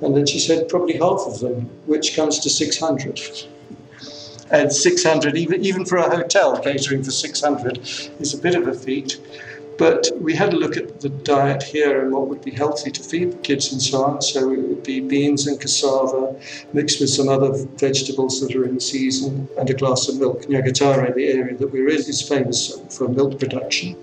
And 0.00 0.16
then 0.16 0.26
she 0.26 0.38
said, 0.38 0.68
probably 0.68 0.94
half 0.94 1.22
of 1.26 1.40
them, 1.40 1.70
which 1.86 2.14
comes 2.14 2.38
to 2.40 2.50
600 2.50 3.20
and 4.52 4.72
600, 4.72 5.36
even, 5.36 5.64
even 5.64 5.84
for 5.84 5.96
a 5.96 6.08
hotel, 6.08 6.58
catering 6.60 7.02
for 7.02 7.10
600 7.10 7.78
is 8.20 8.34
a 8.34 8.38
bit 8.38 8.54
of 8.54 8.68
a 8.68 8.74
feat. 8.74 9.18
But 9.78 10.10
we 10.20 10.34
had 10.34 10.52
a 10.52 10.56
look 10.56 10.76
at 10.76 11.00
the 11.00 11.08
diet 11.08 11.62
here 11.62 12.02
and 12.02 12.12
what 12.12 12.28
would 12.28 12.44
be 12.44 12.50
healthy 12.50 12.90
to 12.90 13.02
feed 13.02 13.32
the 13.32 13.38
kids 13.38 13.72
and 13.72 13.80
so 13.80 14.04
on. 14.04 14.20
So 14.20 14.52
it 14.52 14.60
would 14.60 14.82
be 14.82 15.00
beans 15.00 15.46
and 15.46 15.58
cassava 15.58 16.36
mixed 16.74 17.00
with 17.00 17.08
some 17.08 17.28
other 17.28 17.52
vegetables 17.76 18.40
that 18.42 18.54
are 18.54 18.64
in 18.64 18.78
season 18.78 19.48
and 19.58 19.70
a 19.70 19.74
glass 19.74 20.08
of 20.08 20.18
milk. 20.18 20.42
Nyagatare, 20.42 21.14
the 21.14 21.28
area 21.28 21.56
that 21.56 21.72
we're 21.72 21.88
in, 21.88 21.96
is 21.96 22.20
famous 22.20 22.78
for 22.96 23.08
milk 23.08 23.40
production. 23.40 23.96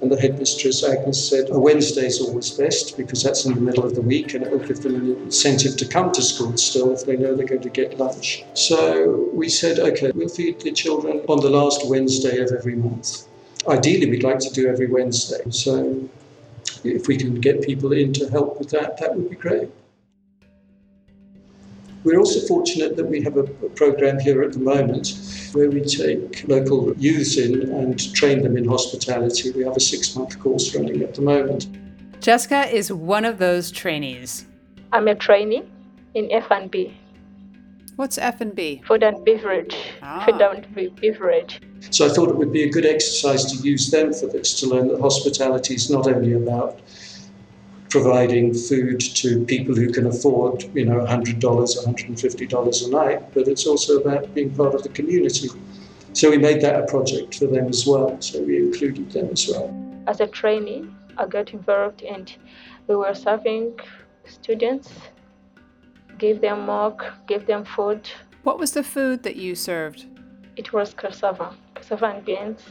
And 0.00 0.10
the 0.10 0.18
headmistress, 0.18 0.82
Agnes, 0.82 1.28
said 1.28 1.50
a 1.50 1.58
Wednesday 1.58 2.06
is 2.06 2.20
always 2.20 2.50
best 2.50 2.96
because 2.96 3.22
that's 3.22 3.44
in 3.44 3.54
the 3.54 3.60
middle 3.60 3.84
of 3.84 3.94
the 3.94 4.00
week 4.00 4.32
and 4.32 4.42
it 4.44 4.50
will 4.50 4.66
give 4.66 4.82
them 4.82 4.94
an 4.94 5.16
incentive 5.24 5.76
to 5.76 5.86
come 5.86 6.10
to 6.12 6.22
school 6.22 6.56
still 6.56 6.92
if 6.92 7.04
they 7.04 7.16
know 7.16 7.34
they're 7.34 7.46
going 7.46 7.60
to 7.60 7.68
get 7.68 7.98
lunch. 7.98 8.44
So 8.54 9.28
we 9.34 9.50
said, 9.50 9.78
okay, 9.78 10.10
we'll 10.14 10.30
feed 10.30 10.60
the 10.60 10.72
children 10.72 11.20
on 11.28 11.40
the 11.40 11.50
last 11.50 11.86
Wednesday 11.86 12.38
of 12.38 12.50
every 12.50 12.76
month. 12.76 13.26
Ideally, 13.68 14.10
we'd 14.10 14.22
like 14.22 14.38
to 14.38 14.50
do 14.50 14.68
every 14.68 14.86
Wednesday. 14.86 15.42
So 15.50 16.08
if 16.82 17.06
we 17.06 17.18
can 17.18 17.34
get 17.40 17.62
people 17.62 17.92
in 17.92 18.14
to 18.14 18.28
help 18.30 18.58
with 18.58 18.70
that, 18.70 18.98
that 18.98 19.14
would 19.14 19.28
be 19.28 19.36
great. 19.36 19.68
We're 22.02 22.18
also 22.18 22.40
fortunate 22.46 22.96
that 22.96 23.04
we 23.04 23.22
have 23.22 23.36
a, 23.36 23.40
a 23.40 23.68
program 23.70 24.18
here 24.18 24.42
at 24.42 24.52
the 24.52 24.58
moment 24.58 25.50
where 25.52 25.70
we 25.70 25.82
take 25.82 26.48
local 26.48 26.94
youths 26.96 27.36
in 27.36 27.70
and 27.70 28.14
train 28.14 28.42
them 28.42 28.56
in 28.56 28.66
hospitality. 28.66 29.50
We 29.50 29.64
have 29.64 29.76
a 29.76 29.80
six 29.80 30.16
month 30.16 30.38
course 30.40 30.74
running 30.74 31.02
at 31.02 31.14
the 31.14 31.22
moment. 31.22 31.68
Jessica 32.20 32.74
is 32.74 32.90
one 32.92 33.24
of 33.24 33.38
those 33.38 33.70
trainees. 33.70 34.46
I'm 34.92 35.08
a 35.08 35.14
trainee 35.14 35.62
in 36.14 36.30
F&B. 36.32 36.96
What's 37.96 38.16
F&B? 38.16 38.82
Food 38.86 39.02
and 39.02 39.22
beverage. 39.26 39.76
Ah. 40.02 40.24
Food 40.24 40.40
and 40.40 40.96
beverage. 40.96 41.60
So 41.90 42.06
I 42.06 42.08
thought 42.08 42.30
it 42.30 42.36
would 42.36 42.52
be 42.52 42.62
a 42.62 42.70
good 42.70 42.86
exercise 42.86 43.44
to 43.52 43.56
use 43.58 43.90
them 43.90 44.14
for 44.14 44.26
this, 44.26 44.58
to 44.60 44.66
learn 44.66 44.88
that 44.88 45.00
hospitality 45.00 45.74
is 45.74 45.90
not 45.90 46.06
only 46.06 46.32
about 46.32 46.80
providing 47.90 48.54
food 48.54 49.00
to 49.00 49.44
people 49.46 49.74
who 49.74 49.92
can 49.92 50.06
afford, 50.06 50.62
you 50.74 50.86
know, 50.86 51.00
$100, 51.00 51.40
$150 51.40 52.86
a 52.86 52.90
night, 52.90 53.34
but 53.34 53.48
it's 53.48 53.66
also 53.66 53.98
about 53.98 54.32
being 54.32 54.54
part 54.54 54.74
of 54.74 54.82
the 54.84 54.88
community. 54.90 55.48
So 56.12 56.30
we 56.30 56.38
made 56.38 56.60
that 56.62 56.80
a 56.80 56.86
project 56.86 57.34
for 57.36 57.46
them 57.46 57.66
as 57.68 57.86
well. 57.86 58.20
So 58.20 58.42
we 58.42 58.58
included 58.58 59.10
them 59.10 59.30
as 59.32 59.48
well. 59.48 59.74
As 60.06 60.20
a 60.20 60.26
trainee, 60.28 60.88
I 61.18 61.26
got 61.26 61.52
involved 61.52 62.02
and 62.02 62.32
we 62.86 62.94
were 62.96 63.14
serving 63.14 63.78
students, 64.24 64.92
gave 66.18 66.40
them 66.40 66.66
milk, 66.66 67.04
gave 67.26 67.46
them 67.46 67.64
food. 67.64 68.08
What 68.44 68.58
was 68.58 68.72
the 68.72 68.84
food 68.84 69.24
that 69.24 69.36
you 69.36 69.54
served? 69.54 70.06
It 70.56 70.72
was 70.72 70.94
cassava, 70.94 71.54
cassava 71.74 72.06
and 72.06 72.24
beans. 72.24 72.62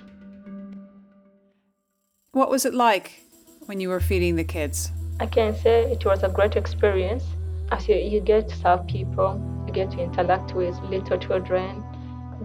What 2.31 2.49
was 2.49 2.65
it 2.65 2.73
like 2.73 3.21
when 3.65 3.79
you 3.79 3.89
were 3.89 3.99
feeding 3.99 4.35
the 4.35 4.43
kids? 4.43 4.91
I 5.21 5.25
can 5.25 5.53
say 5.53 5.91
it 5.91 6.05
was 6.05 6.23
a 6.23 6.29
great 6.29 6.55
experience 6.55 7.25
as 7.71 7.87
you, 7.89 7.95
you 7.95 8.21
get 8.21 8.47
to 8.47 8.55
serve 8.55 8.87
people, 8.87 9.39
you 9.67 9.73
get 9.73 9.91
to 9.91 9.99
interact 9.99 10.53
with 10.55 10.79
little 10.83 11.17
children. 11.17 11.83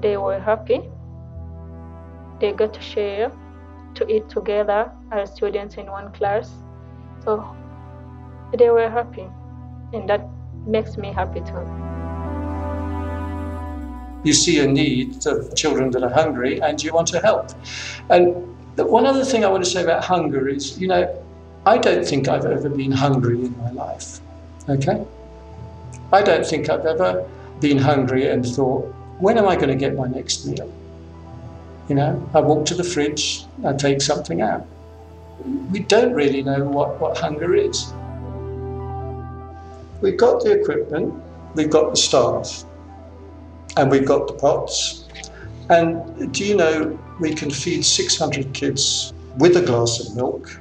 They 0.01 0.17
were 0.17 0.41
happy. 0.41 0.83
They 2.41 2.53
got 2.53 2.75
to 2.75 2.81
share, 2.81 3.31
to 3.95 4.13
eat 4.13 4.29
together 4.29 4.91
as 5.13 5.33
students 5.33 5.77
in 5.77 5.87
one 5.87 6.13
class. 6.13 6.51
So 7.25 7.47
they 8.59 8.71
were 8.71 8.91
happy, 8.91 9.29
and 9.93 10.09
that 10.09 10.29
makes 10.67 10.97
me 10.97 11.13
happy 11.13 11.41
too. 11.41 11.65
You 14.25 14.33
see 14.33 14.59
a 14.59 14.67
need 14.67 15.25
of 15.27 15.55
children 15.55 15.91
that 15.93 16.03
are 16.03 16.11
hungry 16.11 16.61
and 16.61 16.83
you 16.83 16.93
want 16.93 17.07
to 17.09 17.21
help. 17.21 17.51
And 18.11 18.35
one 18.77 19.07
other 19.07 19.25
thing 19.25 19.45
I 19.45 19.49
want 19.49 19.65
to 19.65 19.71
say 19.71 19.83
about 19.85 20.03
hunger 20.03 20.49
is, 20.49 20.79
you 20.79 20.89
know, 20.89 21.24
I 21.67 21.79
don't 21.79 22.07
think 22.07 22.29
I've 22.29 22.45
ever 22.45 22.69
been 22.69 22.93
hungry 22.93 23.47
in 23.47 23.57
my 23.59 23.71
life. 23.71 24.21
Okay? 24.69 25.05
I 26.13 26.21
don't 26.21 26.47
think 26.47 26.69
I've 26.69 26.85
ever 26.85 27.27
been 27.61 27.79
hungry 27.79 28.29
and 28.29 28.45
thought, 28.45 28.85
when 29.19 29.39
am 29.39 29.49
I 29.49 29.57
going 29.57 29.69
to 29.69 29.75
get 29.75 29.95
my 29.95 30.07
next 30.07 30.45
meal? 30.47 30.71
You 31.89 31.95
know, 31.95 32.31
I 32.35 32.41
walk 32.41 32.67
to 32.67 32.75
the 32.75 32.85
fridge, 32.85 33.47
I 33.65 33.73
take 33.73 34.03
something 34.03 34.43
out. 34.43 34.67
We 35.73 35.81
don't 35.81 36.13
really 36.13 36.43
know 36.43 36.65
what, 36.65 37.01
what 37.01 37.17
hunger 37.17 37.55
is. 37.55 37.93
We've 40.03 40.19
got 40.19 40.45
the 40.45 40.53
equipment, 40.61 41.15
we've 41.55 41.71
got 41.71 41.91
the 41.93 41.97
staff, 41.97 42.65
and 43.79 43.91
we've 43.91 44.07
got 44.07 44.29
the 44.29 44.35
pots. 44.35 45.09
And 45.71 46.33
do 46.35 46.45
you 46.45 46.57
know 46.57 46.99
we 47.21 47.35
can 47.35 47.51
feed 47.51 47.87
600 47.87 48.53
kids 48.53 49.15
with 49.39 49.57
a 49.57 49.63
glass 49.63 50.07
of 50.07 50.15
milk 50.15 50.61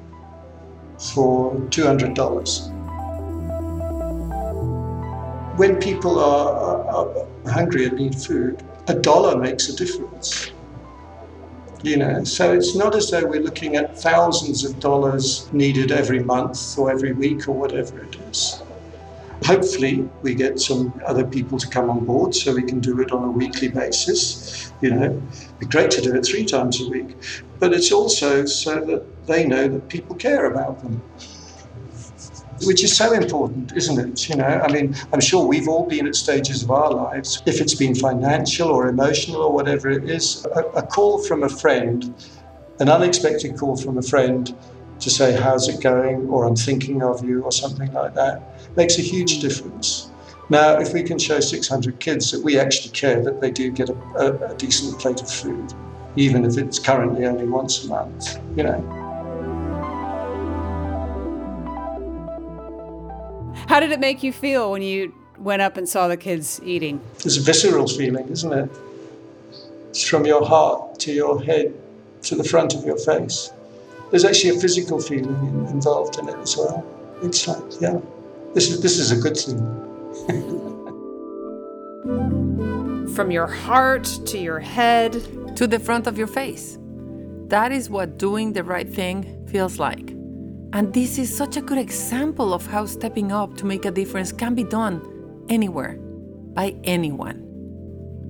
for 1.11 1.55
$200. 1.55 2.69
When 5.57 5.75
people 5.79 6.19
are, 6.19 6.85
are, 6.87 7.27
hungry 7.45 7.85
and 7.85 7.97
need 7.97 8.15
food, 8.15 8.63
a 8.87 8.93
dollar 8.95 9.37
makes 9.37 9.69
a 9.69 9.75
difference. 9.75 10.51
You 11.83 11.97
know, 11.97 12.23
so 12.23 12.53
it's 12.53 12.75
not 12.75 12.95
as 12.95 13.11
though 13.11 13.25
we're 13.25 13.41
looking 13.41 13.75
at 13.75 13.99
thousands 13.99 14.63
of 14.63 14.79
dollars 14.79 15.51
needed 15.51 15.91
every 15.91 16.23
month 16.23 16.77
or 16.77 16.89
every 16.89 17.11
week 17.11 17.47
or 17.49 17.51
whatever 17.51 18.03
it 18.03 18.15
is. 18.29 18.63
Hopefully, 19.43 20.09
we 20.21 20.33
get 20.33 20.59
some 20.59 20.93
other 21.05 21.25
people 21.25 21.59
to 21.59 21.67
come 21.67 21.89
on 21.89 22.05
board 22.05 22.33
so 22.33 22.55
we 22.55 22.63
can 22.63 22.79
do 22.79 23.01
it 23.01 23.11
on 23.11 23.25
a 23.25 23.31
weekly 23.31 23.67
basis. 23.67 24.71
You 24.81 24.91
know, 24.91 25.03
it'd 25.03 25.59
be 25.59 25.65
great 25.65 25.91
to 25.91 26.01
do 26.01 26.15
it 26.15 26.25
three 26.25 26.45
times 26.45 26.79
a 26.79 26.87
week, 26.87 27.17
but 27.59 27.73
it's 27.73 27.91
also 27.91 28.45
so 28.45 28.79
that 28.85 29.05
they 29.25 29.45
know 29.45 29.67
that 29.67 29.87
people 29.89 30.15
care 30.15 30.45
about 30.45 30.81
them, 30.81 31.01
which 32.63 32.83
is 32.83 32.95
so 32.95 33.13
important, 33.13 33.73
isn't 33.75 33.99
it? 33.99 34.29
You 34.29 34.35
know, 34.35 34.45
I 34.45 34.71
mean, 34.71 34.95
I'm 35.11 35.21
sure 35.21 35.45
we've 35.45 35.67
all 35.67 35.87
been 35.87 36.07
at 36.07 36.15
stages 36.15 36.63
of 36.63 36.71
our 36.71 36.91
lives, 36.91 37.41
if 37.45 37.61
it's 37.61 37.75
been 37.75 37.95
financial 37.95 38.69
or 38.69 38.87
emotional 38.87 39.41
or 39.41 39.51
whatever 39.51 39.89
it 39.89 40.09
is, 40.09 40.45
a, 40.55 40.61
a 40.75 40.81
call 40.81 41.23
from 41.23 41.43
a 41.43 41.49
friend, 41.49 42.13
an 42.79 42.89
unexpected 42.89 43.57
call 43.57 43.77
from 43.77 43.97
a 43.97 44.01
friend 44.01 44.55
to 44.99 45.09
say, 45.09 45.39
How's 45.39 45.67
it 45.67 45.81
going? 45.81 46.27
or 46.29 46.45
I'm 46.45 46.55
thinking 46.55 47.03
of 47.03 47.23
you, 47.23 47.43
or 47.43 47.51
something 47.51 47.91
like 47.93 48.15
that, 48.15 48.41
makes 48.75 48.97
a 48.97 49.01
huge 49.01 49.39
difference. 49.39 50.09
Now, 50.49 50.79
if 50.79 50.93
we 50.93 51.03
can 51.03 51.17
show 51.17 51.39
600 51.39 51.99
kids 51.99 52.31
that 52.31 52.43
we 52.43 52.59
actually 52.59 52.91
care 52.91 53.21
that 53.21 53.39
they 53.41 53.49
do 53.49 53.71
get 53.71 53.89
a, 53.89 53.95
a, 54.15 54.51
a 54.51 54.55
decent 54.55 54.99
plate 54.99 55.21
of 55.21 55.29
food, 55.29 55.73
even 56.15 56.45
if 56.45 56.57
it's 56.57 56.79
currently 56.79 57.25
only 57.25 57.47
once 57.47 57.85
a 57.85 57.87
month, 57.87 58.39
you 58.55 58.63
know. 58.63 59.02
How 63.67 63.79
did 63.79 63.91
it 63.91 63.99
make 63.99 64.23
you 64.23 64.33
feel 64.33 64.71
when 64.71 64.81
you 64.81 65.13
went 65.37 65.61
up 65.61 65.77
and 65.77 65.87
saw 65.87 66.07
the 66.07 66.17
kids 66.17 66.59
eating? 66.63 67.01
It's 67.25 67.37
a 67.37 67.41
visceral 67.41 67.87
feeling, 67.87 68.27
isn't 68.29 68.53
it? 68.53 68.69
It's 69.89 70.03
from 70.03 70.25
your 70.25 70.45
heart 70.45 70.99
to 71.01 71.11
your 71.11 71.41
head 71.41 71.73
to 72.23 72.35
the 72.35 72.43
front 72.43 72.73
of 72.73 72.83
your 72.83 72.97
face. 72.97 73.51
There's 74.11 74.25
actually 74.25 74.57
a 74.57 74.59
physical 74.59 74.99
feeling 74.99 75.67
involved 75.69 76.19
in 76.19 76.29
it 76.29 76.35
as 76.37 76.55
well. 76.57 76.85
It's 77.23 77.47
like, 77.47 77.63
yeah, 77.79 77.99
this 78.53 78.69
is 78.69 78.81
this 78.81 78.99
is 78.99 79.11
a 79.11 79.17
good 79.17 79.37
thing. 79.37 79.57
From 83.15 83.31
your 83.31 83.47
heart 83.47 84.05
to 84.25 84.37
your 84.37 84.59
head 84.59 85.13
to 85.55 85.67
the 85.67 85.79
front 85.79 86.07
of 86.07 86.17
your 86.17 86.27
face. 86.27 86.77
That 87.47 87.71
is 87.71 87.89
what 87.89 88.17
doing 88.17 88.53
the 88.53 88.63
right 88.63 88.89
thing 88.89 89.47
feels 89.47 89.79
like. 89.79 90.12
And 90.73 90.91
this 90.91 91.19
is 91.19 91.35
such 91.35 91.55
a 91.55 91.61
good 91.61 91.77
example 91.77 92.51
of 92.51 92.65
how 92.65 92.87
stepping 92.87 93.31
up 93.31 93.55
to 93.57 93.65
make 93.67 93.85
a 93.85 93.91
difference 93.91 94.31
can 94.31 94.55
be 94.55 94.63
done 94.63 95.45
anywhere 95.47 95.99
by 96.55 96.75
anyone. 96.83 97.37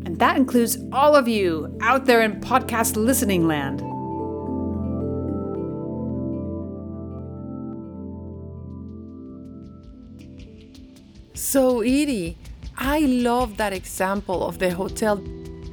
And 0.06 0.20
that 0.20 0.36
includes 0.36 0.78
all 0.92 1.16
of 1.16 1.26
you 1.26 1.78
out 1.82 2.06
there 2.06 2.22
in 2.22 2.42
podcast 2.42 2.98
listening 2.98 3.48
land. 3.48 3.80
So, 11.34 11.80
Edie, 11.80 12.38
I 12.78 13.00
love 13.00 13.56
that 13.56 13.72
example 13.72 14.46
of 14.46 14.60
the 14.60 14.70
hotel. 14.70 15.24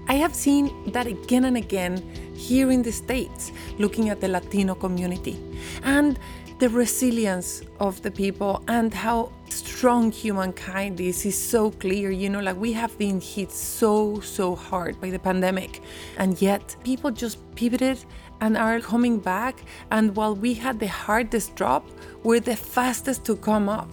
I 0.09 0.15
have 0.15 0.37
seen 0.37 0.93
that 0.93 1.09
again 1.09 1.47
and 1.47 1.57
again 1.57 1.97
here 2.35 2.71
in 2.71 2.83
the 2.83 2.93
States, 2.93 3.51
looking 3.79 4.09
at 4.09 4.21
the 4.21 4.29
Latino 4.29 4.75
community 4.75 5.37
and 5.83 6.19
the 6.61 6.69
resilience 6.69 7.63
of 7.79 8.03
the 8.03 8.11
people 8.11 8.63
and 8.69 8.93
how 8.93 9.33
strong 9.49 10.13
humankind 10.13 11.01
is 11.01 11.25
is 11.25 11.35
so 11.35 11.71
clear. 11.71 12.11
You 12.11 12.29
know, 12.29 12.41
like 12.41 12.61
we 12.61 12.71
have 12.75 12.97
been 12.99 13.19
hit 13.19 13.51
so, 13.51 14.21
so 14.21 14.55
hard 14.55 15.01
by 15.01 15.09
the 15.09 15.19
pandemic, 15.19 15.81
and 16.19 16.41
yet 16.43 16.77
people 16.85 17.11
just 17.11 17.39
pivoted 17.55 18.05
and 18.43 18.59
are 18.59 18.79
coming 18.81 19.19
back. 19.19 19.63
And 19.91 20.15
while 20.15 20.37
we 20.37 20.53
had 20.53 20.79
the 20.79 20.89
hardest 20.89 21.57
drop, 21.57 21.89
we're 22.25 22.41
the 22.41 22.57
fastest 22.57 23.25
to 23.25 23.37
come 23.37 23.71
up. 23.71 23.89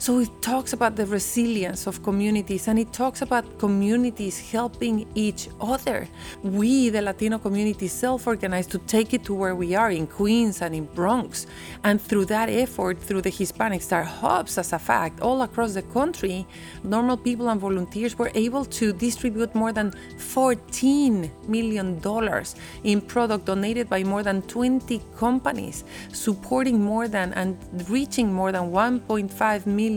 So 0.00 0.20
it 0.20 0.30
talks 0.40 0.72
about 0.72 0.94
the 0.94 1.06
resilience 1.06 1.88
of 1.88 2.04
communities 2.04 2.68
and 2.68 2.78
it 2.78 2.92
talks 2.92 3.20
about 3.20 3.58
communities 3.58 4.38
helping 4.38 5.08
each 5.16 5.48
other. 5.60 6.08
We, 6.44 6.88
the 6.88 7.02
Latino 7.02 7.38
community, 7.38 7.88
self 7.88 8.28
organized 8.28 8.70
to 8.70 8.78
take 8.78 9.12
it 9.12 9.24
to 9.24 9.34
where 9.34 9.56
we 9.56 9.74
are 9.74 9.90
in 9.90 10.06
Queens 10.06 10.62
and 10.62 10.72
in 10.72 10.84
Bronx. 10.84 11.48
And 11.82 12.00
through 12.00 12.26
that 12.26 12.48
effort, 12.48 13.00
through 13.00 13.22
the 13.22 13.30
Hispanic 13.30 13.82
Star 13.82 14.04
Hubs, 14.04 14.56
as 14.56 14.72
a 14.72 14.78
fact, 14.78 15.20
all 15.20 15.42
across 15.42 15.74
the 15.74 15.82
country, 15.82 16.46
normal 16.84 17.16
people 17.16 17.48
and 17.48 17.60
volunteers 17.60 18.16
were 18.16 18.30
able 18.36 18.64
to 18.66 18.92
distribute 18.92 19.52
more 19.56 19.72
than 19.72 19.90
$14 20.16 21.28
million 21.48 22.00
in 22.84 23.00
product 23.00 23.46
donated 23.46 23.88
by 23.88 24.04
more 24.04 24.22
than 24.22 24.42
20 24.42 25.02
companies, 25.16 25.82
supporting 26.12 26.80
more 26.80 27.08
than 27.08 27.32
and 27.34 27.58
reaching 27.90 28.32
more 28.32 28.52
than 28.52 28.70
1.5 28.70 29.66
million 29.66 29.87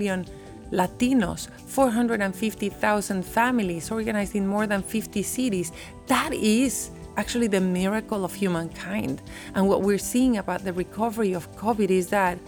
Latinos, 0.71 1.49
450,000 1.67 3.23
families 3.23 3.91
organized 3.91 4.35
in 4.35 4.47
more 4.47 4.67
than 4.67 4.81
50 4.81 5.21
cities. 5.23 5.71
That 6.07 6.33
is 6.33 6.91
actually 7.17 7.47
the 7.47 7.59
miracle 7.59 8.23
of 8.23 8.33
humankind. 8.33 9.21
And 9.53 9.67
what 9.67 9.81
we're 9.81 9.97
seeing 9.97 10.37
about 10.37 10.63
the 10.63 10.73
recovery 10.73 11.33
of 11.33 11.53
COVID 11.55 11.89
is 11.89 12.07
that 12.09 12.39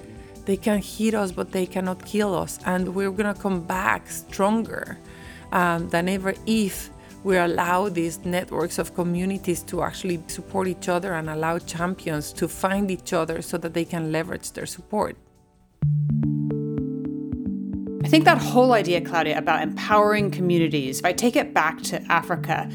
they 0.46 0.58
can 0.58 0.82
hit 0.82 1.14
us, 1.14 1.32
but 1.32 1.52
they 1.52 1.66
cannot 1.66 2.06
kill 2.06 2.34
us. 2.34 2.60
And 2.66 2.96
we're 2.96 3.12
going 3.12 3.34
to 3.34 3.40
come 3.40 3.62
back 3.62 4.10
stronger 4.10 4.98
um, 5.52 5.90
than 5.90 6.10
ever 6.10 6.34
if 6.46 6.90
we 7.24 7.38
allow 7.38 7.88
these 7.88 8.26
networks 8.26 8.78
of 8.78 8.94
communities 8.94 9.64
to 9.64 9.82
actually 9.82 10.22
support 10.28 10.68
each 10.68 10.90
other 10.90 11.14
and 11.14 11.30
allow 11.30 11.58
champions 11.58 12.34
to 12.34 12.48
find 12.48 12.92
each 12.92 13.14
other 13.14 13.42
so 13.42 13.58
that 13.58 13.74
they 13.74 13.86
can 13.86 14.12
leverage 14.12 14.52
their 14.52 14.66
support. 14.66 15.16
I 18.14 18.16
think 18.16 18.26
that 18.26 18.38
whole 18.38 18.74
idea, 18.74 19.02
Claudia, 19.02 19.40
about 19.40 19.64
empowering 19.64 20.30
communities, 20.30 21.00
if 21.00 21.06
I 21.06 21.14
take 21.14 21.36
it 21.36 21.52
back 21.52 21.82
to 21.82 22.00
Africa, 22.12 22.70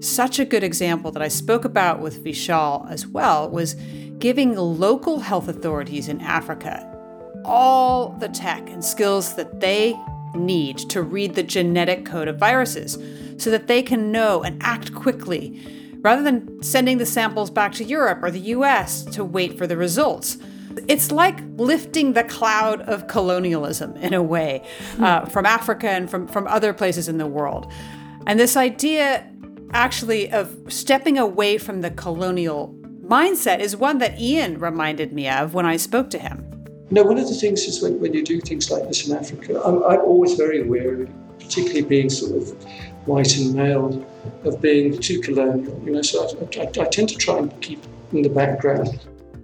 such 0.00 0.38
a 0.38 0.44
good 0.44 0.62
example 0.62 1.10
that 1.12 1.22
I 1.22 1.28
spoke 1.28 1.64
about 1.64 2.00
with 2.00 2.22
Vishal 2.22 2.86
as 2.90 3.06
well 3.06 3.48
was 3.48 3.72
giving 4.18 4.54
local 4.54 5.20
health 5.20 5.48
authorities 5.48 6.08
in 6.08 6.20
Africa 6.20 6.86
all 7.46 8.10
the 8.20 8.28
tech 8.28 8.68
and 8.68 8.84
skills 8.84 9.34
that 9.36 9.60
they 9.60 9.98
need 10.34 10.76
to 10.90 11.00
read 11.00 11.36
the 11.36 11.42
genetic 11.42 12.04
code 12.04 12.28
of 12.28 12.36
viruses 12.36 12.98
so 13.38 13.50
that 13.50 13.68
they 13.68 13.82
can 13.82 14.12
know 14.12 14.42
and 14.42 14.62
act 14.62 14.94
quickly 14.94 15.58
rather 16.02 16.22
than 16.22 16.62
sending 16.62 16.98
the 16.98 17.06
samples 17.06 17.48
back 17.48 17.72
to 17.72 17.82
Europe 17.82 18.18
or 18.22 18.30
the 18.30 18.40
US 18.40 19.04
to 19.06 19.24
wait 19.24 19.56
for 19.56 19.66
the 19.66 19.78
results. 19.78 20.36
It's 20.88 21.10
like 21.10 21.38
lifting 21.56 22.12
the 22.12 22.24
cloud 22.24 22.82
of 22.82 23.06
colonialism 23.08 23.96
in 23.96 24.14
a 24.14 24.22
way 24.22 24.62
uh, 24.98 25.26
from 25.26 25.46
Africa 25.46 25.88
and 25.88 26.10
from, 26.10 26.26
from 26.26 26.46
other 26.46 26.72
places 26.72 27.08
in 27.08 27.18
the 27.18 27.26
world. 27.26 27.70
And 28.26 28.38
this 28.38 28.56
idea 28.56 29.28
actually 29.72 30.30
of 30.30 30.56
stepping 30.68 31.18
away 31.18 31.58
from 31.58 31.80
the 31.80 31.90
colonial 31.90 32.74
mindset 33.04 33.60
is 33.60 33.76
one 33.76 33.98
that 33.98 34.18
Ian 34.20 34.58
reminded 34.58 35.12
me 35.12 35.28
of 35.28 35.54
when 35.54 35.66
I 35.66 35.76
spoke 35.76 36.10
to 36.10 36.18
him. 36.18 36.48
You 36.90 36.96
know, 36.96 37.04
one 37.04 37.18
of 37.18 37.26
the 37.28 37.34
things 37.34 37.62
is 37.62 37.82
when, 37.82 37.98
when 38.00 38.12
you 38.12 38.22
do 38.22 38.40
things 38.40 38.70
like 38.70 38.86
this 38.86 39.08
in 39.08 39.16
Africa, 39.16 39.60
I'm, 39.64 39.82
I'm 39.84 40.00
always 40.00 40.34
very 40.34 40.62
wary, 40.62 41.08
particularly 41.38 41.82
being 41.82 42.10
sort 42.10 42.36
of 42.36 42.50
white 43.06 43.36
and 43.36 43.54
male, 43.54 44.06
of 44.44 44.60
being 44.60 44.98
too 44.98 45.20
colonial. 45.20 45.80
You 45.84 45.92
know, 45.92 46.02
so 46.02 46.26
I, 46.26 46.60
I, 46.60 46.64
I 46.64 46.88
tend 46.88 47.08
to 47.08 47.16
try 47.16 47.38
and 47.38 47.60
keep 47.62 47.82
in 48.12 48.22
the 48.22 48.28
background. 48.28 49.00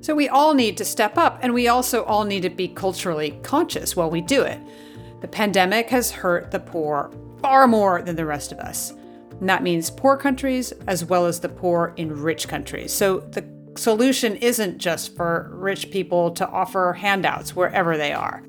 So 0.09 0.15
we 0.15 0.31
all 0.31 0.55
need 0.55 0.79
to 0.79 0.87
step 0.87 1.19
up, 1.19 1.39
and 1.43 1.53
we 1.53 1.69
also 1.69 2.03
all 2.05 2.25
need 2.25 2.41
to 2.41 2.49
be 2.49 2.67
culturally 2.67 3.33
conscious 3.43 3.95
while 3.95 4.09
we 4.09 4.23
do 4.23 4.41
it. 4.41 4.59
The 5.21 5.29
pandemic 5.29 5.91
has 5.91 6.11
hurt 6.11 6.51
the 6.51 6.61
poor 6.61 7.11
far 7.43 7.69
more 7.69 8.01
than 8.01 8.17
the 8.17 8.25
rest 8.25 8.51
of 8.51 8.59
us. 8.59 8.95
And 9.39 9.47
that 9.51 9.63
means 9.63 9.91
poor 9.91 10.17
countries 10.17 10.73
as 10.87 11.05
well 11.05 11.27
as 11.27 11.41
the 11.41 11.51
poor 11.51 11.93
in 11.99 12.23
rich 12.23 12.49
countries. 12.49 12.91
So 12.91 13.19
the 13.19 13.45
solution 13.77 14.37
isn't 14.37 14.79
just 14.79 15.15
for 15.15 15.51
rich 15.53 15.91
people 15.91 16.31
to 16.31 16.49
offer 16.49 16.95
handouts 16.95 17.55
wherever 17.55 17.99
they 17.99 18.15
are. 18.15 18.43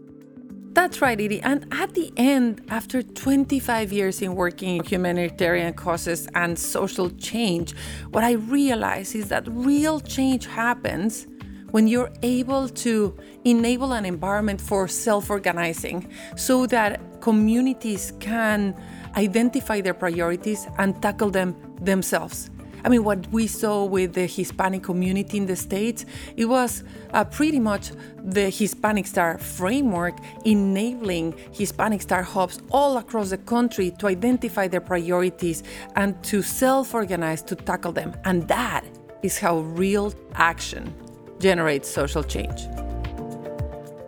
That's 0.72 1.02
right, 1.02 1.19
Edie. 1.19 1.41
And 1.41 1.67
at 1.74 1.93
the 1.93 2.13
end, 2.15 2.62
after 2.69 3.04
25 3.04 3.91
years 3.91 4.22
in 4.22 4.36
working 4.36 4.82
humanitarian 4.86 5.74
causes 5.74 6.30
and 6.36 6.58
social 6.58 7.10
change, 7.10 7.76
what 8.12 8.24
I 8.24 8.32
realize 8.32 9.13
is 9.13 9.28
that 9.28 9.45
real 9.50 10.00
change 10.00 10.45
happens 10.45 11.28
when 11.71 11.88
you're 11.88 12.12
able 12.21 12.69
to 12.69 13.17
enable 13.45 13.93
an 13.93 14.05
environment 14.05 14.60
for 14.62 14.88
self 14.88 15.29
organizing 15.29 16.08
so 16.36 16.65
that 16.67 16.99
communities 17.21 18.13
can 18.19 18.75
identify 19.15 19.82
their 19.82 19.93
priorities 19.93 20.67
and 20.77 21.01
tackle 21.01 21.29
them 21.29 21.55
themselves. 21.82 22.49
I 22.84 22.89
mean, 22.89 23.03
what 23.03 23.27
we 23.32 23.47
saw 23.47 23.84
with 23.84 24.13
the 24.13 24.25
Hispanic 24.25 24.84
community 24.84 25.38
in 25.38 25.45
the 25.45 25.55
States, 25.55 26.05
it 26.38 26.45
was 26.45 26.84
uh, 27.13 27.25
pretty 27.25 27.60
much 27.60 27.91
the 28.23 28.49
Hispanic 28.49 29.05
Star 29.05 29.38
framework 29.38 30.17
enabling 30.45 31.36
Hispanic 31.51 32.01
Star 32.01 32.23
hubs 32.23 32.62
all 32.71 32.97
across 32.97 33.32
the 33.32 33.38
country 33.38 33.91
to 33.99 34.08
identify 34.08 34.67
their 34.67 34.82
priorities 34.82 35.63
and 35.95 36.21
to 36.23 36.41
self 36.41 36.93
organize 36.93 37.41
to 37.43 37.55
tackle 37.55 37.91
them. 37.91 38.15
And 38.23 38.47
that 38.47 38.86
is 39.23 39.38
how 39.38 39.60
real 39.60 40.13
action 40.36 40.93
generates 41.39 41.89
social 41.89 42.23
change. 42.23 42.67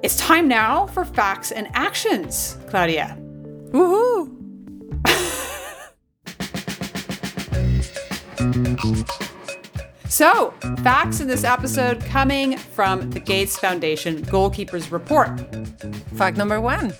It's 0.03 0.17
time 0.17 0.47
now 0.47 0.87
for 0.87 1.05
facts 1.05 1.51
and 1.51 1.67
actions, 1.73 2.57
Claudia. 2.69 3.17
Woohoo! 3.71 4.37
So, 10.07 10.53
facts 10.83 11.21
in 11.21 11.27
this 11.27 11.43
episode 11.43 12.03
coming 12.05 12.57
from 12.57 13.09
the 13.11 13.19
Gates 13.19 13.57
Foundation 13.57 14.23
Goalkeepers 14.23 14.91
Report. 14.91 15.29
Fact 16.15 16.37
number 16.37 16.59
one 16.59 16.93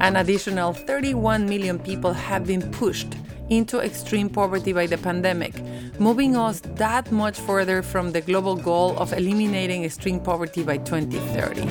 an 0.00 0.16
additional 0.16 0.72
31 0.72 1.46
million 1.46 1.78
people 1.78 2.12
have 2.12 2.46
been 2.46 2.68
pushed 2.72 3.14
into 3.56 3.78
extreme 3.78 4.28
poverty 4.28 4.72
by 4.72 4.86
the 4.86 4.98
pandemic, 4.98 5.54
moving 5.98 6.36
us 6.36 6.60
that 6.76 7.12
much 7.12 7.38
further 7.38 7.82
from 7.82 8.12
the 8.12 8.20
global 8.20 8.56
goal 8.56 8.96
of 8.98 9.12
eliminating 9.12 9.84
extreme 9.84 10.20
poverty 10.20 10.62
by 10.62 10.78
2030. 10.78 11.66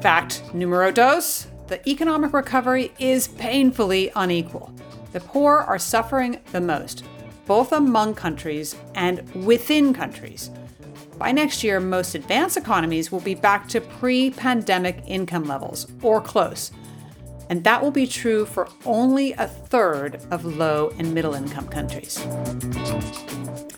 Fact 0.00 0.42
numero 0.52 0.90
dos 0.90 1.46
the 1.66 1.88
economic 1.88 2.34
recovery 2.34 2.92
is 2.98 3.28
painfully 3.28 4.12
unequal. 4.14 4.70
The 5.12 5.20
poor 5.20 5.60
are 5.60 5.78
suffering 5.78 6.40
the 6.52 6.60
most, 6.60 7.04
both 7.46 7.72
among 7.72 8.14
countries 8.14 8.76
and 8.94 9.22
within 9.46 9.94
countries. 9.94 10.50
By 11.16 11.32
next 11.32 11.64
year, 11.64 11.80
most 11.80 12.14
advanced 12.14 12.58
economies 12.58 13.10
will 13.10 13.20
be 13.20 13.34
back 13.34 13.66
to 13.68 13.80
pre 13.80 14.30
pandemic 14.30 15.02
income 15.06 15.44
levels, 15.44 15.86
or 16.02 16.20
close. 16.20 16.70
And 17.50 17.62
that 17.64 17.82
will 17.82 17.90
be 17.90 18.06
true 18.06 18.46
for 18.46 18.68
only 18.84 19.32
a 19.32 19.46
third 19.46 20.20
of 20.30 20.44
low 20.44 20.92
and 20.98 21.12
middle 21.12 21.34
income 21.34 21.68
countries. 21.68 22.18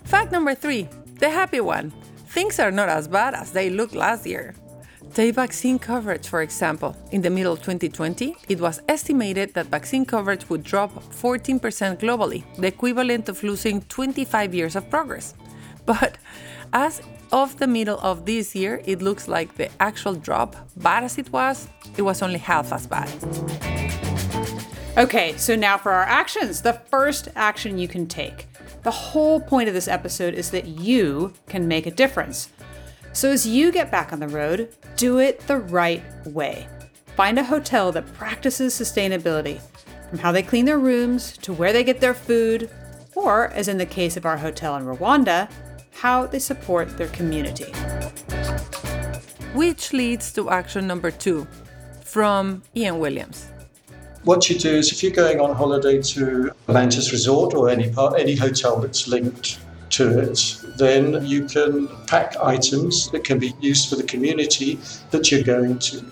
Fact 0.05 0.33
number 0.33 0.55
three 0.55 0.89
the 1.19 1.31
happy 1.31 1.61
one. 1.61 1.93
Things 2.29 2.59
are 2.59 2.71
not 2.71 2.91
as 2.91 3.09
bad 3.09 3.35
as 3.35 3.53
they 3.53 3.71
looked 3.71 3.95
last 3.95 4.27
year. 4.27 4.55
Take 5.15 5.35
vaccine 5.35 5.79
coverage, 5.79 6.29
for 6.29 6.43
example. 6.43 6.95
In 7.11 7.23
the 7.23 7.31
middle 7.31 7.55
of 7.55 7.61
2020, 7.61 8.37
it 8.51 8.61
was 8.61 8.83
estimated 8.87 9.55
that 9.55 9.67
vaccine 9.67 10.05
coverage 10.05 10.47
would 10.51 10.63
drop 10.63 10.93
14% 11.15 11.59
globally, 11.99 12.45
the 12.59 12.67
equivalent 12.67 13.31
of 13.31 13.43
losing 13.43 13.81
25 13.83 14.55
years 14.55 14.77
of 14.77 14.91
progress. 14.91 15.33
But 15.87 16.19
as 16.75 17.01
of 17.33 17.59
the 17.59 17.67
middle 17.67 17.99
of 18.01 18.27
this 18.27 18.55
year, 18.55 18.81
it 18.85 19.03
looks 19.03 19.29
like 19.29 19.55
the 19.57 19.71
actual 19.81 20.15
drop, 20.15 20.57
bad 20.77 21.05
as 21.05 21.19
it 21.19 21.33
was, 21.33 21.69
it 21.97 22.03
was 22.03 22.23
only 22.23 22.39
half 22.39 22.73
as 22.73 22.87
bad. 22.87 23.09
Okay, 24.99 25.37
so 25.37 25.55
now 25.55 25.77
for 25.77 25.93
our 25.93 26.05
actions. 26.05 26.63
The 26.63 26.81
first 26.91 27.29
action 27.37 27.79
you 27.79 27.89
can 27.89 28.07
take. 28.07 28.47
The 28.83 28.91
whole 28.91 29.41
point 29.41 29.69
of 29.69 29.75
this 29.75 29.89
episode 29.89 30.35
is 30.35 30.51
that 30.53 30.67
you 30.67 31.35
can 31.49 31.69
make 31.69 31.87
a 31.87 31.91
difference. 31.91 32.51
So 33.13 33.31
as 33.31 33.47
you 33.47 33.73
get 33.73 33.91
back 33.91 34.13
on 34.13 34.21
the 34.21 34.29
road, 34.29 34.75
do 34.97 35.19
it 35.19 35.41
the 35.47 35.59
right 35.59 36.03
way. 36.27 36.67
Find 37.17 37.39
a 37.39 37.45
hotel 37.45 37.93
that 37.93 38.13
practices 38.15 38.75
sustainability, 38.75 39.61
from 40.09 40.19
how 40.19 40.33
they 40.33 40.43
clean 40.43 40.67
their 40.67 40.79
rooms 40.79 41.37
to 41.39 41.53
where 41.53 41.73
they 41.73 41.83
get 41.83 42.01
their 42.01 42.15
food, 42.15 42.71
or, 43.15 43.49
as 43.49 43.69
in 43.69 43.79
the 43.79 43.87
case 43.87 44.17
of 44.17 44.27
our 44.27 44.37
hotel 44.37 44.77
in 44.77 44.85
Rwanda, 44.85 45.51
how 45.97 46.27
they 46.27 46.39
support 46.39 46.97
their 46.99 47.09
community. 47.09 47.73
Which 49.55 49.93
leads 49.93 50.33
to 50.35 50.51
action 50.51 50.87
number 50.87 51.11
two 51.11 51.47
from 52.05 52.63
Ian 52.77 52.99
Williams. 52.99 53.49
What 54.25 54.51
you 54.51 54.59
do 54.59 54.71
is 54.71 54.93
if 54.93 55.03
you're 55.03 55.13
going 55.25 55.41
on 55.41 55.55
holiday 55.55 56.03
to 56.03 56.51
a 56.69 56.73
Mantis 56.73 57.13
Resort 57.13 57.55
or 57.55 57.71
any 57.71 57.91
part, 57.91 58.21
any 58.21 58.35
hotel 58.35 58.79
that's 58.79 59.09
linked 59.09 59.59
to 59.91 60.19
it, 60.19 60.61
then 60.77 61.25
you 61.25 61.47
can 61.47 61.89
pack 62.07 62.37
items 62.43 63.11
that 63.13 63.25
can 63.25 63.39
be 63.39 63.55
used 63.61 63.89
for 63.89 63.97
the 63.97 64.03
community 64.03 64.79
that 65.13 65.31
you're 65.31 65.45
going 65.45 65.79
to. 65.79 66.05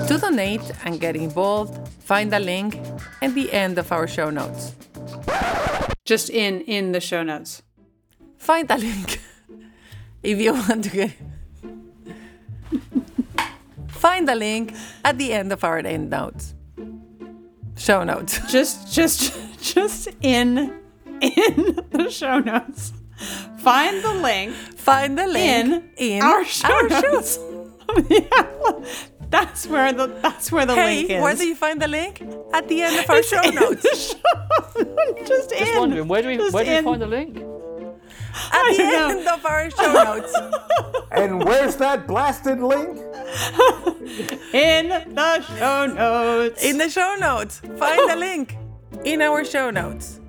To 0.08 0.18
donate 0.18 0.70
and 0.84 1.00
get 1.00 1.16
involved, 1.16 1.88
find 2.04 2.30
the 2.30 2.42
link 2.42 2.78
at 3.22 3.34
the 3.34 3.54
end 3.54 3.78
of 3.78 3.90
our 3.94 4.06
show 4.06 4.30
notes. 4.30 4.76
Just 6.04 6.30
in 6.30 6.60
in 6.62 6.92
the 6.92 7.00
show 7.00 7.24
notes. 7.24 7.64
Find 8.38 8.68
the 8.68 8.78
link 8.78 9.22
if 10.24 10.40
you 10.40 10.54
want 10.54 10.84
to 10.84 10.90
get. 10.90 11.12
find 13.88 14.28
the 14.28 14.36
link 14.36 14.74
at 15.06 15.18
the 15.18 15.32
end 15.32 15.54
of 15.54 15.64
our 15.64 15.78
end 15.80 16.10
notes. 16.10 16.54
Show 17.78 18.04
notes. 18.04 18.42
Just 18.52 18.92
just 18.94 19.34
just 19.62 20.10
in 20.20 20.78
in 21.22 21.80
the 21.92 22.10
show 22.12 22.40
notes. 22.40 22.92
Find 23.68 24.04
the 24.04 24.14
link. 24.14 24.54
Find 24.88 25.18
the 25.18 25.28
link 25.28 25.68
in, 25.98 26.18
in 26.18 26.22
our 26.24 26.46
show 26.46 26.72
our 26.74 26.88
notes. 26.88 27.38
yeah, 28.10 28.44
that's 29.30 29.68
where 29.68 29.92
the 29.92 30.08
that's 30.22 30.52
where 30.54 30.66
the 30.66 30.76
hey, 30.76 30.86
link 30.98 31.10
is. 31.10 31.22
where 31.22 31.36
do 31.36 31.46
you 31.46 31.56
find 31.56 31.82
the 31.82 31.88
link? 31.88 32.22
At 32.54 32.68
the 32.70 32.82
end 32.82 32.96
of 33.00 33.10
our 33.10 33.18
It's 33.18 33.28
show 33.30 33.42
in 33.42 33.56
notes. 33.56 33.84
the 33.84 33.96
show- 34.08 35.26
just 35.32 35.52
in. 35.52 35.60
Just 35.60 35.78
wondering, 35.80 36.08
where 36.08 36.22
do 36.22 36.28
we 36.30 36.38
Just 36.38 36.54
where 36.54 36.64
do 36.64 36.72
we 36.78 36.82
find 36.82 37.02
the 37.02 37.08
link? 37.08 37.38
At 38.58 38.64
the 38.78 38.84
end 39.04 39.28
of 39.28 39.46
our 39.46 39.70
show 39.72 39.92
notes. 39.94 40.34
And 41.12 41.44
where's 41.44 41.76
that 41.78 42.08
blasted 42.08 42.60
link? 42.62 42.98
in 44.54 44.88
the 45.14 45.42
show 45.58 45.86
notes. 45.88 46.64
In 46.64 46.78
the 46.78 46.90
show 46.90 47.16
notes. 47.20 47.60
Find 47.78 48.10
the 48.10 48.16
link 48.28 48.56
in 49.04 49.22
our 49.22 49.44
show 49.44 49.72
notes. 49.72 50.20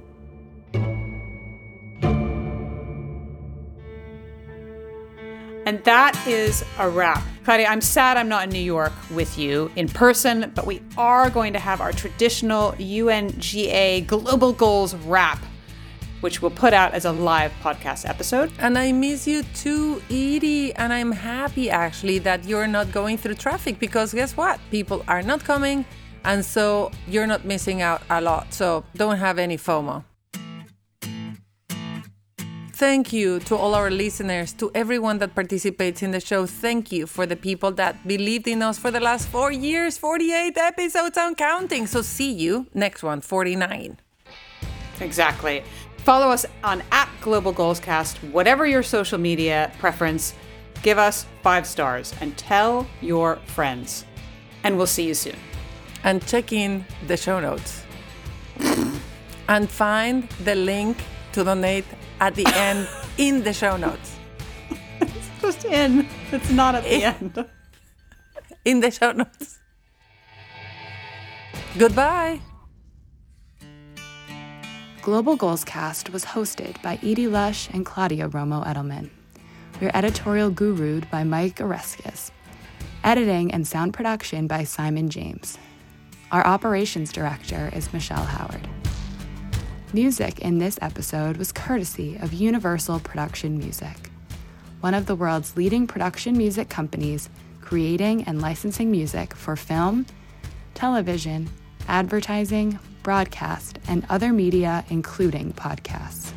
And 5.69 5.85
that 5.85 6.27
is 6.27 6.64
a 6.79 6.89
wrap. 6.89 7.23
Claudia, 7.45 7.66
I'm 7.66 7.83
sad 7.83 8.16
I'm 8.16 8.27
not 8.27 8.45
in 8.45 8.49
New 8.49 8.59
York 8.59 8.95
with 9.11 9.37
you 9.37 9.71
in 9.77 9.87
person, 9.87 10.51
but 10.55 10.64
we 10.64 10.81
are 10.97 11.29
going 11.29 11.53
to 11.53 11.59
have 11.59 11.83
our 11.83 11.93
traditional 11.93 12.73
UNGA 12.79 14.07
Global 14.07 14.55
Goals 14.55 14.95
wrap, 14.95 15.39
which 16.23 16.41
we'll 16.41 16.53
put 16.53 16.73
out 16.73 16.95
as 16.95 17.05
a 17.05 17.12
live 17.12 17.53
podcast 17.62 18.09
episode. 18.09 18.51
And 18.61 18.79
I 18.79 18.93
miss 18.93 19.29
you 19.29 19.43
too, 19.53 20.01
Edie. 20.09 20.75
And 20.75 20.91
I'm 20.91 21.12
happy 21.12 21.69
actually 21.69 22.19
that 22.21 22.47
you're 22.47 22.66
not 22.66 22.91
going 22.91 23.19
through 23.19 23.35
traffic 23.35 23.79
because 23.79 24.14
guess 24.14 24.39
what? 24.39 24.59
People 24.71 25.05
are 25.07 25.21
not 25.21 25.45
coming. 25.45 25.85
And 26.25 26.43
so 26.43 26.91
you're 27.07 27.27
not 27.27 27.45
missing 27.45 27.83
out 27.83 28.01
a 28.09 28.23
lot. 28.23 28.55
So 28.55 28.85
don't 28.97 29.19
have 29.19 29.39
any 29.39 29.59
FOMO. 29.59 30.03
Thank 32.79 33.12
you 33.12 33.41
to 33.41 33.57
all 33.57 33.74
our 33.74 33.91
listeners, 33.91 34.53
to 34.53 34.70
everyone 34.72 35.18
that 35.18 35.35
participates 35.35 36.01
in 36.01 36.12
the 36.12 36.20
show. 36.20 36.47
Thank 36.47 36.93
you 36.93 37.09
for 37.09 37.26
the 37.26 37.35
people 37.35 37.72
that 37.72 38.07
believed 38.07 38.47
in 38.47 38.62
us 38.62 38.79
for 38.79 38.93
the 38.93 39.01
last 39.01 39.26
four 39.26 39.51
years, 39.51 39.99
48 39.99 40.57
episodes 40.57 41.18
on 41.18 41.35
counting. 41.35 41.89
So 41.89 42.03
see 42.03 42.31
you 42.31 42.68
next 42.74 43.03
one, 43.03 43.20
49. 43.20 43.99
Exactly. 45.01 45.64
Follow 46.05 46.29
us 46.29 46.47
on 46.62 46.85
at 46.93 47.09
Global 47.20 47.51
Goals 47.51 47.81
Cast, 47.81 48.18
whatever 48.31 48.64
your 48.64 48.85
social 48.85 49.18
media 49.18 49.72
preference. 49.81 50.35
Give 50.81 50.99
us 50.99 51.26
five 51.43 51.66
stars 51.66 52.14
and 52.20 52.39
tell 52.39 52.87
your 53.01 53.41
friends. 53.47 54.05
And 54.62 54.76
we'll 54.76 54.87
see 54.87 55.09
you 55.09 55.14
soon. 55.14 55.35
And 56.05 56.24
check 56.29 56.53
in 56.53 56.85
the 57.09 57.16
show 57.16 57.41
notes. 57.41 57.83
and 59.49 59.68
find 59.68 60.29
the 60.45 60.55
link 60.55 60.97
to 61.33 61.43
donate 61.43 61.85
at 62.21 62.35
the 62.35 62.47
end 62.55 62.89
in 63.16 63.43
the 63.43 63.53
show 63.53 63.77
notes. 63.77 64.16
It's 65.01 65.29
just 65.41 65.64
in. 65.64 66.09
It's 66.33 66.51
not 66.51 66.75
at 66.75 66.85
the 66.85 67.05
end. 67.05 67.45
In 68.64 68.81
the 68.81 68.91
show 68.91 69.12
notes. 69.12 69.59
Goodbye. 71.79 72.41
Global 75.03 75.37
Goals 75.37 75.64
Cast 75.64 76.11
was 76.11 76.25
hosted 76.25 76.81
by 76.83 76.99
Edie 77.03 77.29
Lush 77.29 77.71
and 77.73 77.87
Claudia 77.87 78.29
Romo 78.29 78.66
Edelman. 78.66 79.11
We're 79.81 79.93
editorial 79.95 80.51
gurued 80.51 81.09
by 81.11 81.25
Mike 81.25 81.57
Oreskes. 81.57 82.31
Editing 83.05 83.53
and 83.53 83.66
sound 83.66 83.95
production 83.95 84.47
by 84.47 84.64
Simon 84.64 85.09
James. 85.09 85.57
Our 86.31 86.47
operations 86.47 87.12
director 87.12 87.71
is 87.73 87.93
Michelle 87.93 88.25
Howard. 88.25 88.69
Music 89.95 90.41
in 90.41 90.59
this 90.59 90.78
episode 90.82 91.39
was 91.39 91.51
courtesy 91.51 92.18
of 92.20 92.34
Universal 92.34 93.01
Production 93.01 93.57
Music, 93.57 94.11
one 94.82 94.93
of 94.93 95.07
the 95.07 95.16
world's 95.16 95.57
leading 95.57 95.86
production 95.86 96.36
music 96.36 96.68
companies 96.68 97.30
creating 97.62 98.22
and 98.24 98.43
licensing 98.43 98.91
music 98.91 99.34
for 99.34 99.57
film, 99.57 100.05
television, 100.74 101.49
advertising, 101.89 102.78
broadcast, 103.03 103.78
and 103.89 104.05
other 104.11 104.30
media, 104.30 104.84
including 104.91 105.55
podcasts. 105.55 106.32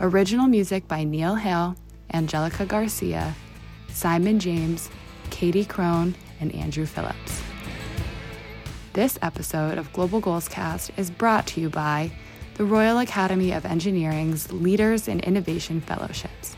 Original 0.00 0.48
music 0.48 0.88
by 0.88 1.04
Neil 1.04 1.36
Hale, 1.36 1.76
Angelica 2.12 2.66
Garcia, 2.66 3.36
Simon 3.90 4.40
James, 4.40 4.90
Katie 5.30 5.64
Crone, 5.64 6.16
and 6.40 6.52
Andrew 6.56 6.86
Phillips. 6.86 7.40
This 8.94 9.16
episode 9.22 9.78
of 9.78 9.92
Global 9.92 10.18
Goals 10.18 10.48
Cast 10.48 10.90
is 10.96 11.08
brought 11.08 11.46
to 11.46 11.60
you 11.60 11.70
by 11.70 12.10
the 12.54 12.64
Royal 12.64 12.98
Academy 12.98 13.52
of 13.52 13.64
Engineering's 13.64 14.52
Leaders 14.52 15.08
in 15.08 15.20
Innovation 15.20 15.80
Fellowships, 15.80 16.56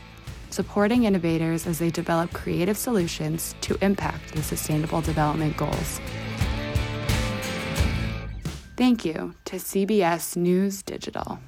supporting 0.49 1.05
innovators 1.05 1.65
as 1.65 1.79
they 1.79 1.89
develop 1.89 2.33
creative 2.33 2.77
solutions 2.77 3.55
to 3.61 3.77
impact 3.81 4.33
the 4.33 4.43
Sustainable 4.43 5.01
Development 5.01 5.55
Goals. 5.55 6.01
Thank 8.75 9.05
you 9.05 9.35
to 9.45 9.55
CBS 9.55 10.35
News 10.35 10.81
Digital. 10.83 11.39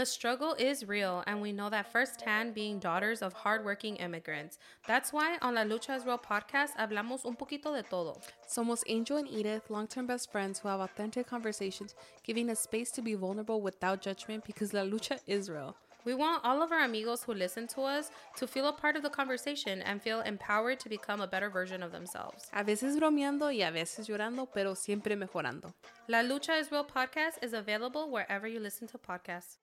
The 0.00 0.06
struggle 0.06 0.54
is 0.54 0.88
real, 0.88 1.22
and 1.26 1.42
we 1.42 1.52
know 1.52 1.68
that 1.68 1.92
firsthand 1.92 2.54
being 2.54 2.78
daughters 2.78 3.20
of 3.20 3.34
hardworking 3.34 3.96
immigrants. 3.96 4.58
That's 4.86 5.12
why 5.12 5.36
on 5.42 5.56
La 5.56 5.64
Lucha 5.64 5.90
es 5.90 6.06
Real 6.06 6.16
podcast 6.16 6.70
hablamos 6.78 7.26
un 7.26 7.36
poquito 7.36 7.74
de 7.74 7.82
todo. 7.82 8.18
Somos 8.48 8.82
Angel 8.88 9.18
and 9.18 9.28
Edith, 9.28 9.68
long 9.68 9.86
term 9.86 10.06
best 10.06 10.32
friends 10.32 10.58
who 10.58 10.68
have 10.68 10.80
authentic 10.80 11.26
conversations, 11.26 11.94
giving 12.24 12.48
us 12.48 12.60
space 12.60 12.90
to 12.92 13.02
be 13.02 13.14
vulnerable 13.14 13.60
without 13.60 14.00
judgment 14.00 14.42
because 14.46 14.72
La 14.72 14.80
Lucha 14.80 15.20
is 15.26 15.50
real. 15.50 15.76
We 16.06 16.14
want 16.14 16.42
all 16.46 16.62
of 16.62 16.72
our 16.72 16.82
amigos 16.82 17.22
who 17.22 17.34
listen 17.34 17.66
to 17.74 17.82
us 17.82 18.10
to 18.36 18.46
feel 18.46 18.68
a 18.68 18.72
part 18.72 18.96
of 18.96 19.02
the 19.02 19.10
conversation 19.10 19.82
and 19.82 20.00
feel 20.00 20.22
empowered 20.22 20.80
to 20.80 20.88
become 20.88 21.20
a 21.20 21.26
better 21.26 21.50
version 21.50 21.82
of 21.82 21.92
themselves. 21.92 22.48
A 22.54 22.64
veces 22.64 22.98
bromeando 22.98 23.54
y 23.54 23.60
a 23.66 23.70
veces 23.70 24.08
llorando, 24.08 24.48
pero 24.50 24.72
siempre 24.72 25.14
mejorando. 25.14 25.74
La 26.08 26.22
Lucha 26.22 26.58
is 26.58 26.72
Real 26.72 26.86
podcast 26.86 27.42
is 27.42 27.52
available 27.52 28.10
wherever 28.10 28.48
you 28.48 28.60
listen 28.60 28.88
to 28.88 28.96
podcasts. 28.96 29.58